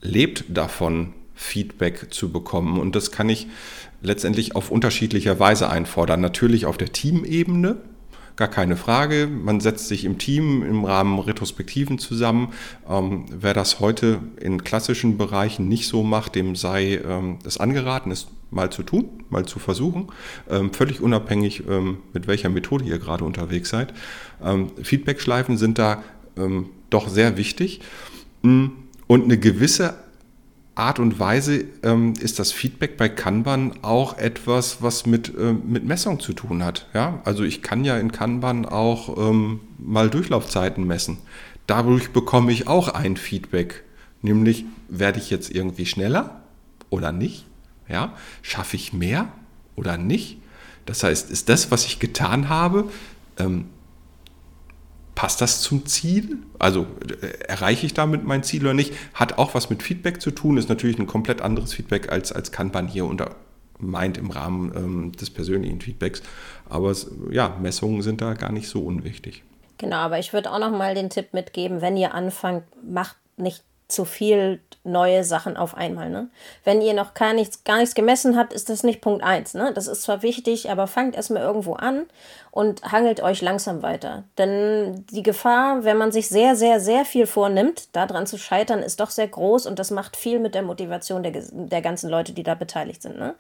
lebt 0.00 0.44
davon, 0.48 1.12
Feedback 1.34 2.12
zu 2.14 2.32
bekommen. 2.32 2.78
Und 2.78 2.96
das 2.96 3.10
kann 3.12 3.28
ich 3.28 3.48
letztendlich 4.00 4.56
auf 4.56 4.70
unterschiedlicher 4.70 5.38
Weise 5.38 5.68
einfordern. 5.68 6.20
Natürlich 6.20 6.66
auf 6.66 6.78
der 6.78 6.92
Teamebene, 6.92 7.76
gar 8.36 8.48
keine 8.48 8.76
Frage. 8.76 9.26
Man 9.26 9.60
setzt 9.60 9.88
sich 9.88 10.04
im 10.04 10.18
Team 10.18 10.62
im 10.62 10.84
Rahmen 10.84 11.18
Retrospektiven 11.18 11.98
zusammen. 11.98 12.52
Ähm, 12.88 13.24
wer 13.30 13.54
das 13.54 13.80
heute 13.80 14.20
in 14.40 14.62
klassischen 14.62 15.16
Bereichen 15.16 15.68
nicht 15.68 15.88
so 15.88 16.02
macht, 16.02 16.34
dem 16.34 16.54
sei 16.54 17.00
ähm, 17.04 17.38
es 17.44 17.58
angeraten, 17.58 18.12
es 18.12 18.28
mal 18.50 18.70
zu 18.70 18.82
tun, 18.82 19.08
mal 19.30 19.46
zu 19.46 19.58
versuchen, 19.58 20.08
ähm, 20.48 20.72
völlig 20.72 21.00
unabhängig, 21.00 21.64
ähm, 21.68 21.98
mit 22.12 22.26
welcher 22.26 22.48
Methode 22.48 22.84
ihr 22.84 22.98
gerade 22.98 23.24
unterwegs 23.24 23.70
seid. 23.70 23.92
Ähm, 24.44 24.70
Feedbackschleifen 24.82 25.56
sind 25.56 25.78
da 25.78 26.02
ähm, 26.36 26.66
doch 26.90 27.08
sehr 27.08 27.36
wichtig 27.36 27.80
mm, 28.42 28.66
und 29.06 29.24
eine 29.24 29.38
gewisse 29.38 29.94
Art 30.76 30.98
und 30.98 31.18
Weise 31.18 31.64
ähm, 31.82 32.12
ist 32.20 32.38
das 32.38 32.52
Feedback 32.52 32.98
bei 32.98 33.08
Kanban 33.08 33.72
auch 33.80 34.18
etwas, 34.18 34.82
was 34.82 35.06
mit, 35.06 35.34
äh, 35.34 35.54
mit 35.54 35.86
Messung 35.86 36.20
zu 36.20 36.34
tun 36.34 36.62
hat. 36.62 36.86
Ja? 36.92 37.20
Also 37.24 37.44
ich 37.44 37.62
kann 37.62 37.84
ja 37.84 37.96
in 37.96 38.12
Kanban 38.12 38.66
auch 38.66 39.16
ähm, 39.16 39.60
mal 39.78 40.10
Durchlaufzeiten 40.10 40.86
messen. 40.86 41.16
Dadurch 41.66 42.10
bekomme 42.10 42.52
ich 42.52 42.68
auch 42.68 42.88
ein 42.88 43.16
Feedback, 43.16 43.84
nämlich 44.20 44.66
werde 44.88 45.18
ich 45.18 45.30
jetzt 45.30 45.50
irgendwie 45.50 45.86
schneller 45.86 46.42
oder 46.90 47.10
nicht? 47.10 47.46
Ja? 47.88 48.12
Schaffe 48.42 48.76
ich 48.76 48.92
mehr 48.92 49.28
oder 49.76 49.96
nicht? 49.96 50.38
Das 50.84 51.02
heißt, 51.02 51.30
ist 51.30 51.48
das, 51.48 51.70
was 51.70 51.86
ich 51.86 52.00
getan 52.00 52.50
habe, 52.50 52.90
ähm, 53.38 53.64
passt 55.16 55.40
das 55.40 55.60
zum 55.62 55.86
Ziel? 55.86 56.38
Also 56.60 56.86
äh, 57.20 57.26
erreiche 57.48 57.84
ich 57.86 57.94
damit 57.94 58.22
mein 58.22 58.44
Ziel 58.44 58.62
oder 58.62 58.74
nicht? 58.74 58.92
Hat 59.14 59.38
auch 59.38 59.54
was 59.54 59.68
mit 59.68 59.82
Feedback 59.82 60.22
zu 60.22 60.30
tun, 60.30 60.56
ist 60.56 60.68
natürlich 60.68 61.00
ein 61.00 61.08
komplett 61.08 61.42
anderes 61.42 61.72
Feedback 61.72 62.12
als, 62.12 62.30
als 62.30 62.52
Kanban 62.52 62.86
hier 62.86 63.06
unter 63.06 63.34
meint 63.78 64.16
im 64.16 64.30
Rahmen 64.30 64.72
ähm, 64.74 65.12
des 65.12 65.30
persönlichen 65.30 65.80
Feedbacks. 65.80 66.22
Aber 66.68 66.90
es, 66.90 67.10
ja, 67.30 67.56
Messungen 67.60 68.02
sind 68.02 68.20
da 68.20 68.34
gar 68.34 68.52
nicht 68.52 68.68
so 68.68 68.82
unwichtig. 68.82 69.42
Genau, 69.78 69.96
aber 69.96 70.18
ich 70.18 70.32
würde 70.32 70.50
auch 70.50 70.58
noch 70.58 70.70
mal 70.70 70.94
den 70.94 71.10
Tipp 71.10 71.34
mitgeben, 71.34 71.82
wenn 71.82 71.96
ihr 71.96 72.14
anfangt, 72.14 72.64
macht 72.82 73.16
nicht 73.36 73.62
zu 73.88 74.04
viel 74.04 74.60
neue 74.86 75.24
Sachen 75.24 75.56
auf 75.56 75.76
einmal. 75.76 76.08
Ne? 76.10 76.28
Wenn 76.64 76.80
ihr 76.80 76.94
noch 76.94 77.14
gar 77.14 77.32
nichts, 77.32 77.64
gar 77.64 77.78
nichts 77.78 77.94
gemessen 77.94 78.36
habt, 78.36 78.52
ist 78.52 78.68
das 78.68 78.82
nicht 78.82 79.00
Punkt 79.00 79.22
1. 79.22 79.54
Ne? 79.54 79.72
Das 79.74 79.86
ist 79.86 80.02
zwar 80.02 80.22
wichtig, 80.22 80.70
aber 80.70 80.86
fangt 80.86 81.16
erstmal 81.16 81.42
irgendwo 81.42 81.74
an 81.74 82.06
und 82.50 82.82
hangelt 82.90 83.20
euch 83.22 83.42
langsam 83.42 83.82
weiter. 83.82 84.24
Denn 84.38 85.04
die 85.10 85.22
Gefahr, 85.22 85.84
wenn 85.84 85.98
man 85.98 86.12
sich 86.12 86.28
sehr, 86.28 86.56
sehr, 86.56 86.80
sehr 86.80 87.04
viel 87.04 87.26
vornimmt, 87.26 87.94
daran 87.94 88.26
zu 88.26 88.38
scheitern, 88.38 88.80
ist 88.82 89.00
doch 89.00 89.10
sehr 89.10 89.28
groß 89.28 89.66
und 89.66 89.78
das 89.78 89.90
macht 89.90 90.16
viel 90.16 90.38
mit 90.38 90.54
der 90.54 90.62
Motivation 90.62 91.22
der, 91.22 91.32
der 91.52 91.82
ganzen 91.82 92.08
Leute, 92.08 92.32
die 92.32 92.44
da 92.44 92.54
beteiligt 92.54 93.02
sind. 93.02 93.18
Ne? 93.18 93.34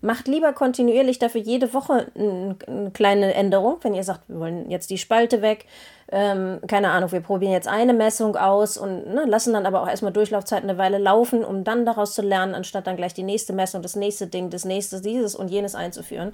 Macht 0.00 0.28
lieber 0.28 0.52
kontinuierlich 0.52 1.18
dafür 1.18 1.40
jede 1.40 1.74
Woche 1.74 2.06
eine 2.16 2.90
kleine 2.92 3.34
Änderung, 3.34 3.78
wenn 3.82 3.94
ihr 3.94 4.04
sagt, 4.04 4.28
wir 4.28 4.38
wollen 4.38 4.70
jetzt 4.70 4.90
die 4.90 4.98
Spalte 4.98 5.42
weg, 5.42 5.66
ähm, 6.12 6.60
keine 6.68 6.90
Ahnung, 6.90 7.10
wir 7.10 7.20
probieren 7.20 7.52
jetzt 7.52 7.66
eine 7.66 7.92
Messung 7.92 8.36
aus 8.36 8.78
und 8.78 9.12
ne, 9.12 9.24
lassen 9.26 9.52
dann 9.52 9.66
aber 9.66 9.82
auch 9.82 9.88
erstmal 9.88 10.12
Durchlaufzeiten 10.12 10.70
eine 10.70 10.78
Weile 10.78 10.98
laufen, 10.98 11.44
um 11.44 11.64
dann 11.64 11.84
daraus 11.84 12.14
zu 12.14 12.22
lernen, 12.22 12.54
anstatt 12.54 12.86
dann 12.86 12.96
gleich 12.96 13.12
die 13.12 13.24
nächste 13.24 13.52
Messung, 13.52 13.82
das 13.82 13.96
nächste 13.96 14.28
Ding, 14.28 14.50
das 14.50 14.64
nächste, 14.64 15.00
dieses 15.00 15.34
und 15.34 15.48
jenes 15.48 15.74
einzuführen, 15.74 16.32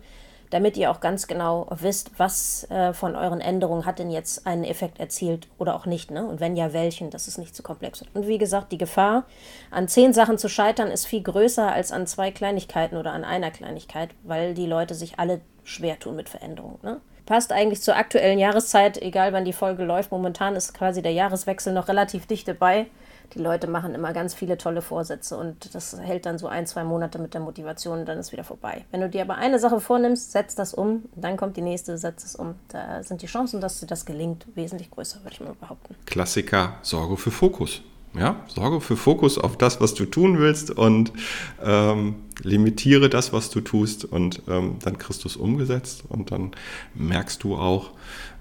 damit 0.54 0.76
ihr 0.76 0.92
auch 0.92 1.00
ganz 1.00 1.26
genau 1.26 1.66
wisst, 1.80 2.12
was 2.16 2.70
äh, 2.70 2.92
von 2.92 3.16
euren 3.16 3.40
Änderungen 3.40 3.86
hat 3.86 3.98
denn 3.98 4.08
jetzt 4.08 4.46
einen 4.46 4.62
Effekt 4.62 5.00
erzielt 5.00 5.48
oder 5.58 5.74
auch 5.74 5.84
nicht, 5.84 6.12
ne? 6.12 6.24
Und 6.24 6.38
wenn 6.38 6.54
ja, 6.54 6.72
welchen, 6.72 7.10
dass 7.10 7.26
es 7.26 7.38
nicht 7.38 7.56
zu 7.56 7.64
komplex 7.64 8.00
wird. 8.00 8.14
Und 8.14 8.28
wie 8.28 8.38
gesagt, 8.38 8.70
die 8.70 8.78
Gefahr, 8.78 9.24
an 9.72 9.88
zehn 9.88 10.12
Sachen 10.12 10.38
zu 10.38 10.48
scheitern, 10.48 10.92
ist 10.92 11.06
viel 11.06 11.24
größer 11.24 11.72
als 11.72 11.90
an 11.90 12.06
zwei 12.06 12.30
Kleinigkeiten 12.30 12.96
oder 12.96 13.10
an 13.12 13.24
einer 13.24 13.50
Kleinigkeit, 13.50 14.10
weil 14.22 14.54
die 14.54 14.66
Leute 14.66 14.94
sich 14.94 15.18
alle 15.18 15.40
schwer 15.64 15.98
tun 15.98 16.14
mit 16.14 16.28
Veränderungen, 16.28 16.78
ne? 16.82 17.00
passt 17.26 17.50
eigentlich 17.50 17.82
zur 17.82 17.96
aktuellen 17.96 18.38
Jahreszeit, 18.38 19.02
egal 19.02 19.32
wann 19.32 19.44
die 19.44 19.52
Folge 19.52 19.82
läuft. 19.82 20.12
Momentan 20.12 20.54
ist 20.54 20.72
quasi 20.72 21.02
der 21.02 21.12
Jahreswechsel 21.12 21.72
noch 21.72 21.88
relativ 21.88 22.26
dicht 22.26 22.46
dabei. 22.46 22.86
Die 23.32 23.38
Leute 23.38 23.66
machen 23.66 23.94
immer 23.94 24.12
ganz 24.12 24.34
viele 24.34 24.58
tolle 24.58 24.82
Vorsätze 24.82 25.36
und 25.36 25.74
das 25.74 25.98
hält 25.98 26.26
dann 26.26 26.38
so 26.38 26.46
ein, 26.46 26.66
zwei 26.66 26.84
Monate 26.84 27.18
mit 27.18 27.34
der 27.34 27.40
Motivation 27.40 28.00
und 28.00 28.06
dann 28.06 28.18
ist 28.18 28.32
wieder 28.32 28.44
vorbei. 28.44 28.84
Wenn 28.90 29.00
du 29.00 29.08
dir 29.08 29.22
aber 29.22 29.36
eine 29.36 29.58
Sache 29.58 29.80
vornimmst, 29.80 30.32
setz 30.32 30.54
das 30.54 30.74
um, 30.74 31.04
dann 31.16 31.36
kommt 31.36 31.56
die 31.56 31.62
nächste, 31.62 31.98
setz 31.98 32.24
es 32.24 32.36
um. 32.36 32.54
Da 32.68 33.02
sind 33.02 33.22
die 33.22 33.26
Chancen, 33.26 33.60
dass 33.60 33.80
dir 33.80 33.86
das 33.86 34.04
gelingt, 34.04 34.46
wesentlich 34.54 34.90
größer, 34.90 35.20
würde 35.24 35.32
ich 35.32 35.40
mal 35.40 35.54
behaupten. 35.58 35.94
Klassiker, 36.06 36.74
Sorge 36.82 37.16
für 37.16 37.30
Fokus. 37.30 37.82
Ja, 38.16 38.44
sorge 38.46 38.80
für 38.80 38.96
Fokus 38.96 39.38
auf 39.38 39.58
das, 39.58 39.80
was 39.80 39.94
du 39.94 40.04
tun 40.04 40.38
willst 40.38 40.70
und 40.70 41.12
ähm, 41.60 42.14
limitiere 42.44 43.10
das, 43.10 43.32
was 43.32 43.50
du 43.50 43.60
tust 43.60 44.04
und 44.04 44.42
ähm, 44.46 44.76
dann 44.84 44.98
kriegst 44.98 45.24
du 45.24 45.28
es 45.28 45.36
umgesetzt 45.36 46.04
und 46.08 46.30
dann 46.30 46.52
merkst 46.94 47.42
du 47.42 47.56
auch 47.56 47.90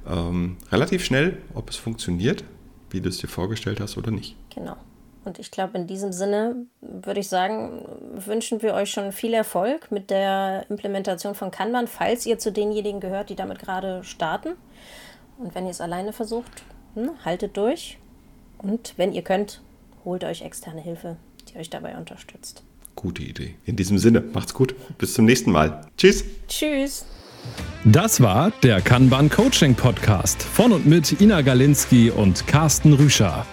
ähm, 0.07 0.57
relativ 0.71 1.03
schnell, 1.03 1.39
ob 1.55 1.71
es 1.71 1.75
funktioniert, 1.75 2.43
wie 2.93 3.01
du 3.01 3.09
es 3.09 3.17
dir 3.17 3.27
vorgestellt 3.27 3.79
hast 3.79 3.97
oder 3.97 4.11
nicht. 4.11 4.35
Genau. 4.53 4.77
Und 5.25 5.39
ich 5.39 5.51
glaube, 5.51 5.77
in 5.77 5.87
diesem 5.87 6.11
Sinne 6.11 6.65
würde 6.81 7.21
ich 7.21 7.29
sagen, 7.29 7.85
wünschen 8.13 8.61
wir 8.61 8.73
euch 8.73 8.91
schon 8.91 9.11
viel 9.11 9.33
Erfolg 9.33 9.91
mit 9.91 10.09
der 10.09 10.65
Implementation 10.69 11.33
von 11.33 11.49
Kanban, 11.49 11.87
falls 11.87 12.25
ihr 12.25 12.39
zu 12.39 12.51
denjenigen 12.51 12.99
gehört, 12.99 13.29
die 13.29 13.35
damit 13.35 13.59
gerade 13.59 14.03
starten. 14.03 14.49
Und 15.37 15.55
wenn 15.55 15.65
ihr 15.65 15.71
es 15.71 15.81
alleine 15.81 16.13
versucht, 16.13 16.63
hm, 16.95 17.11
haltet 17.23 17.57
durch 17.57 17.97
und 18.57 18.93
wenn 18.97 19.13
ihr 19.13 19.21
könnt, 19.21 19.61
holt 20.05 20.23
euch 20.23 20.41
externe 20.41 20.81
Hilfe, 20.81 21.15
die 21.49 21.57
euch 21.57 21.69
dabei 21.69 21.97
unterstützt. 21.97 22.63
Gute 22.95 23.23
Idee. 23.23 23.55
In 23.65 23.75
diesem 23.75 23.97
Sinne, 23.97 24.21
macht's 24.21 24.53
gut. 24.53 24.75
Bis 24.97 25.13
zum 25.13 25.25
nächsten 25.25 25.51
Mal. 25.51 25.81
Tschüss. 25.97 26.23
Tschüss. 26.47 27.05
Das 27.85 28.21
war 28.21 28.51
der 28.63 28.81
Kanban 28.81 29.29
Coaching 29.29 29.75
Podcast 29.75 30.41
von 30.41 30.71
und 30.71 30.85
mit 30.85 31.19
Ina 31.19 31.41
Galinski 31.41 32.09
und 32.09 32.47
Carsten 32.47 32.93
Rüscher. 32.93 33.45